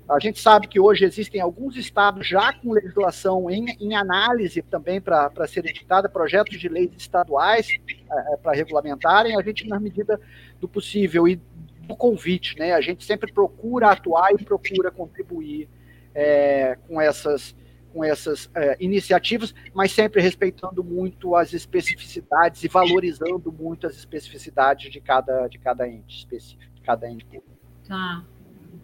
a 0.07 0.19
gente 0.19 0.39
sabe 0.39 0.67
que 0.67 0.79
hoje 0.79 1.05
existem 1.05 1.41
alguns 1.41 1.75
estados 1.75 2.27
já 2.27 2.53
com 2.53 2.71
legislação 2.71 3.49
em, 3.49 3.75
em 3.79 3.95
análise 3.95 4.61
também 4.61 5.01
para 5.01 5.47
ser 5.47 5.65
editada, 5.65 6.07
projetos 6.07 6.59
de 6.59 6.69
leis 6.69 6.91
estaduais 6.97 7.67
é, 7.69 8.33
é 8.33 8.37
para 8.37 8.53
regulamentarem, 8.53 9.37
a 9.37 9.41
gente, 9.41 9.67
na 9.67 9.79
medida 9.79 10.19
do 10.59 10.67
possível 10.67 11.27
e 11.27 11.35
do 11.35 11.95
convite, 11.95 12.57
né, 12.57 12.73
a 12.73 12.81
gente 12.81 13.03
sempre 13.03 13.31
procura 13.31 13.91
atuar 13.91 14.31
e 14.33 14.43
procura 14.43 14.91
contribuir 14.91 15.67
é, 16.13 16.77
com 16.87 17.01
essas 17.01 17.55
com 17.91 18.03
essas 18.03 18.49
é, 18.55 18.77
iniciativas, 18.79 19.53
mas 19.73 19.91
sempre 19.91 20.21
respeitando 20.21 20.83
muito 20.83 21.35
as 21.35 21.53
especificidades 21.53 22.63
e 22.63 22.67
valorizando 22.67 23.51
muito 23.51 23.87
as 23.87 23.95
especificidades 23.95 24.91
de 24.91 25.01
cada, 25.01 25.47
de 25.47 25.57
cada 25.57 25.87
ente 25.87 26.17
específico, 26.17 26.73
de 26.75 26.81
cada 26.81 27.09
ente 27.09 27.25
público. 27.25 27.49
Tá. 27.87 28.23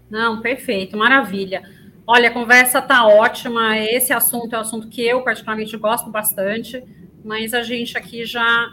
Não, 0.10 0.42
perfeito, 0.42 0.98
maravilha. 0.98 1.64
Olha, 2.08 2.30
a 2.30 2.34
conversa 2.34 2.80
está 2.80 3.06
ótima. 3.06 3.78
Esse 3.78 4.14
assunto 4.14 4.54
é 4.54 4.58
um 4.58 4.62
assunto 4.62 4.88
que 4.88 5.02
eu 5.02 5.24
particularmente 5.24 5.76
gosto 5.78 6.10
bastante, 6.10 6.84
mas 7.24 7.54
a 7.54 7.64
gente 7.64 7.98
aqui 7.98 8.26
já 8.26 8.70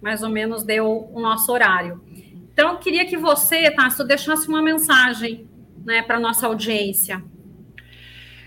mais 0.00 0.22
ou 0.22 0.28
menos 0.28 0.62
deu 0.62 1.10
o 1.12 1.20
nosso 1.20 1.52
horário. 1.52 2.02
Então, 2.52 2.72
eu 2.72 2.78
queria 2.78 3.06
que 3.06 3.16
você, 3.16 3.70
Tássio, 3.70 4.04
deixasse 4.04 4.48
uma 4.48 4.62
mensagem 4.62 5.48
né, 5.84 6.02
para 6.02 6.16
a 6.16 6.20
nossa 6.20 6.46
audiência. 6.46 7.22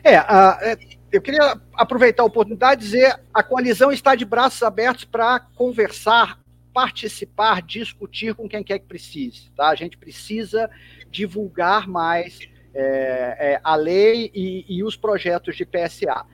É, 0.03 0.17
a, 0.17 0.57
é, 0.61 0.77
eu 1.13 1.21
queria 1.21 1.61
aproveitar 1.75 2.23
a 2.23 2.25
oportunidade 2.25 2.81
e 2.81 2.85
dizer 2.85 3.19
a 3.31 3.43
coalizão 3.43 3.91
está 3.91 4.15
de 4.15 4.25
braços 4.25 4.63
abertos 4.63 5.05
para 5.05 5.39
conversar, 5.39 6.39
participar, 6.73 7.61
discutir 7.61 8.33
com 8.33 8.49
quem 8.49 8.63
quer 8.63 8.79
que 8.79 8.87
precise. 8.87 9.51
Tá? 9.51 9.69
A 9.69 9.75
gente 9.75 9.95
precisa 9.95 10.67
divulgar 11.11 11.87
mais 11.87 12.39
é, 12.73 13.53
é, 13.53 13.61
a 13.63 13.75
lei 13.75 14.31
e, 14.33 14.65
e, 14.67 14.83
os 14.83 14.97
projetos 14.97 15.55
de 15.55 15.63
PSA. 15.63 16.25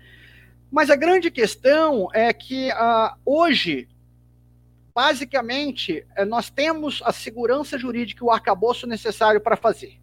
Mas 0.71 0.89
a 0.89 0.95
grande 0.95 1.29
questão 1.29 2.07
é 2.13 2.31
que 2.31 2.69
uh, 2.71 3.13
hoje, 3.25 3.89
basicamente, 4.95 6.07
é, 6.15 6.23
nós 6.23 6.49
temos 6.49 7.01
a 7.03 7.11
segurança 7.11 7.77
jurídica 7.77 8.23
e 8.23 8.25
o 8.25 8.31
arcabouço 8.31 8.87
necessário 8.87 9.41
para 9.41 9.57
fazer. 9.57 9.99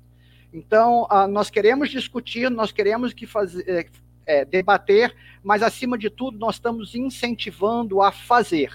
Então, 0.53 1.05
uh, 1.05 1.27
nós 1.27 1.49
queremos 1.49 1.89
discutir, 1.89 2.51
nós 2.51 2.71
queremos 2.71 3.15
que 3.15 3.27
fazer, 3.27 3.89
é, 4.27 4.45
debater, 4.45 5.15
mas 5.43 5.63
acima 5.63 5.97
de 5.97 6.11
tudo 6.11 6.39
nós 6.39 6.57
estamos 6.57 6.95
incentivando 6.95 8.03
a 8.03 8.11
fazer. 8.11 8.71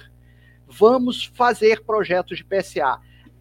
Vamos 0.68 1.26
fazer 1.26 1.84
projetos 1.84 2.38
de 2.38 2.46
PSA. 2.46 3.00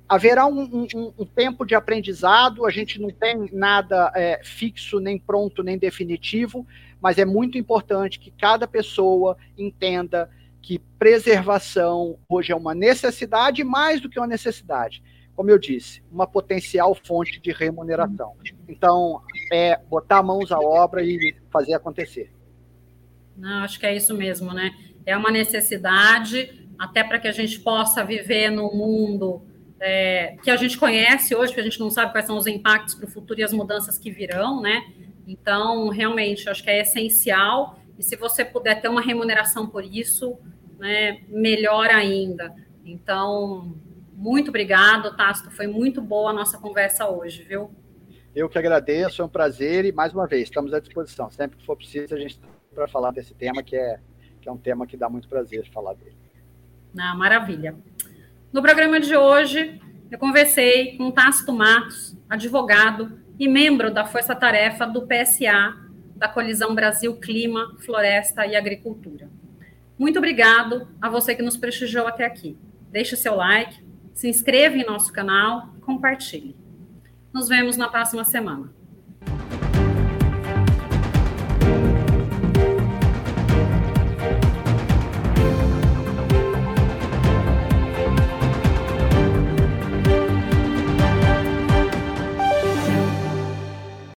Haverá 0.09 0.45
um, 0.47 0.87
um, 0.95 1.13
um 1.17 1.25
tempo 1.25 1.65
de 1.65 1.75
aprendizado, 1.75 2.67
a 2.67 2.71
gente 2.71 3.01
não 3.01 3.11
tem 3.11 3.49
nada 3.53 4.13
é, 4.17 4.41
fixo, 4.43 4.99
nem 4.99 5.17
pronto, 5.17 5.63
nem 5.63 5.79
definitivo, 5.79 6.67
mas 7.01 7.17
é 7.17 7.25
muito 7.25 7.57
importante 7.57 8.19
que 8.19 8.33
cada 8.33 8.67
pessoa 8.67 9.37
entenda 9.57 10.29
que 10.61 10.81
preservação 10.99 12.19
hoje 12.29 12.53
é 12.53 12.57
uma 12.57 12.75
necessidade 12.75 13.63
mais 13.63 14.01
do 14.01 14.11
que 14.11 14.19
uma 14.19 14.27
necessidade 14.27 15.03
como 15.41 15.51
eu 15.51 15.59
disse, 15.59 16.03
uma 16.13 16.27
potencial 16.27 16.95
fonte 16.95 17.41
de 17.41 17.51
remuneração. 17.51 18.37
Então, 18.69 19.23
é 19.51 19.75
botar 19.89 20.23
mãos 20.23 20.53
à 20.53 20.59
obra 20.61 21.03
e 21.03 21.35
fazer 21.51 21.73
acontecer. 21.73 22.31
Não, 23.35 23.65
acho 23.65 23.81
que 23.81 23.87
é 23.87 23.97
isso 23.97 24.15
mesmo, 24.15 24.53
né? 24.53 24.71
É 25.07 25.17
uma 25.17 25.31
necessidade, 25.31 26.69
até 26.79 27.03
para 27.03 27.19
que 27.19 27.27
a 27.27 27.33
gente 27.33 27.59
possa 27.61 28.05
viver 28.05 28.51
num 28.51 28.77
mundo 28.77 29.41
é, 29.81 30.37
que 30.43 30.51
a 30.51 30.57
gente 30.57 30.77
conhece 30.77 31.35
hoje, 31.35 31.53
porque 31.53 31.63
a 31.63 31.65
gente 31.65 31.81
não 31.81 31.89
sabe 31.89 32.13
quais 32.13 32.27
são 32.27 32.37
os 32.37 32.47
impactos 32.47 32.95
para 32.95 33.07
o 33.07 33.11
futuro 33.11 33.41
e 33.41 33.43
as 33.43 33.55
mudanças 33.55 33.97
que 33.97 34.11
virão, 34.11 34.61
né? 34.61 34.93
Então, 35.27 35.89
realmente, 35.89 36.51
acho 36.51 36.63
que 36.63 36.69
é 36.69 36.83
essencial. 36.83 37.81
E 37.99 38.03
se 38.03 38.15
você 38.15 38.45
puder 38.45 38.83
ter 38.83 38.89
uma 38.89 39.01
remuneração 39.01 39.67
por 39.67 39.87
isso, 39.87 40.37
né, 40.79 41.23
melhor 41.29 41.89
ainda. 41.89 42.55
Então, 42.85 43.75
muito 44.21 44.51
obrigado, 44.51 45.17
Tácito. 45.17 45.51
Foi 45.51 45.67
muito 45.67 46.03
boa 46.03 46.29
a 46.29 46.35
nossa 46.35 46.59
conversa 46.59 47.09
hoje, 47.09 47.43
viu? 47.43 47.71
Eu 48.35 48.51
que 48.51 48.59
agradeço, 48.59 49.23
é 49.23 49.25
um 49.25 49.29
prazer 49.31 49.87
e, 49.87 49.93
mais 49.93 50.13
uma 50.13 50.27
vez, 50.27 50.43
estamos 50.43 50.75
à 50.75 50.79
disposição. 50.79 51.31
Sempre 51.31 51.57
que 51.57 51.65
for 51.65 51.75
preciso, 51.75 52.15
a 52.15 52.19
gente 52.19 52.33
está 52.33 52.47
para 52.75 52.87
falar 52.87 53.13
desse 53.13 53.33
tema, 53.33 53.63
que 53.63 53.75
é, 53.75 53.99
que 54.43 54.47
é 54.47 54.53
um 54.53 54.59
tema 54.59 54.87
que 54.87 54.95
dá 54.95 55.09
muito 55.09 55.27
prazer 55.27 55.67
falar 55.73 55.95
dele. 55.95 56.19
Ah, 56.99 57.15
maravilha. 57.15 57.75
No 58.53 58.61
programa 58.61 59.01
de 59.01 59.17
hoje, 59.17 59.81
eu 60.11 60.19
conversei 60.19 60.99
com 60.99 61.11
Tácito 61.11 61.51
Matos, 61.55 62.15
advogado 62.29 63.19
e 63.39 63.49
membro 63.49 63.91
da 63.91 64.05
Força 64.05 64.37
Tarefa 64.37 64.87
do 64.87 65.07
PSA, 65.07 65.75
da 66.15 66.29
Colisão 66.29 66.75
Brasil 66.75 67.17
Clima, 67.17 67.75
Floresta 67.79 68.47
e 68.47 68.55
Agricultura. 68.55 69.31
Muito 69.99 70.19
obrigado 70.19 70.87
a 71.01 71.09
você 71.09 71.35
que 71.35 71.43
nos 71.43 71.57
prestigiou 71.57 72.07
até 72.07 72.27
aqui. 72.27 72.59
Deixe 72.91 73.17
seu 73.17 73.37
like, 73.37 73.89
se 74.15 74.29
inscreva 74.29 74.77
em 74.77 74.87
nosso 74.87 75.13
canal 75.13 75.71
e 75.77 75.81
compartilhe. 75.81 76.57
Nos 77.33 77.49
vemos 77.49 77.77
na 77.77 77.89
próxima 77.89 78.25
semana. 78.25 78.73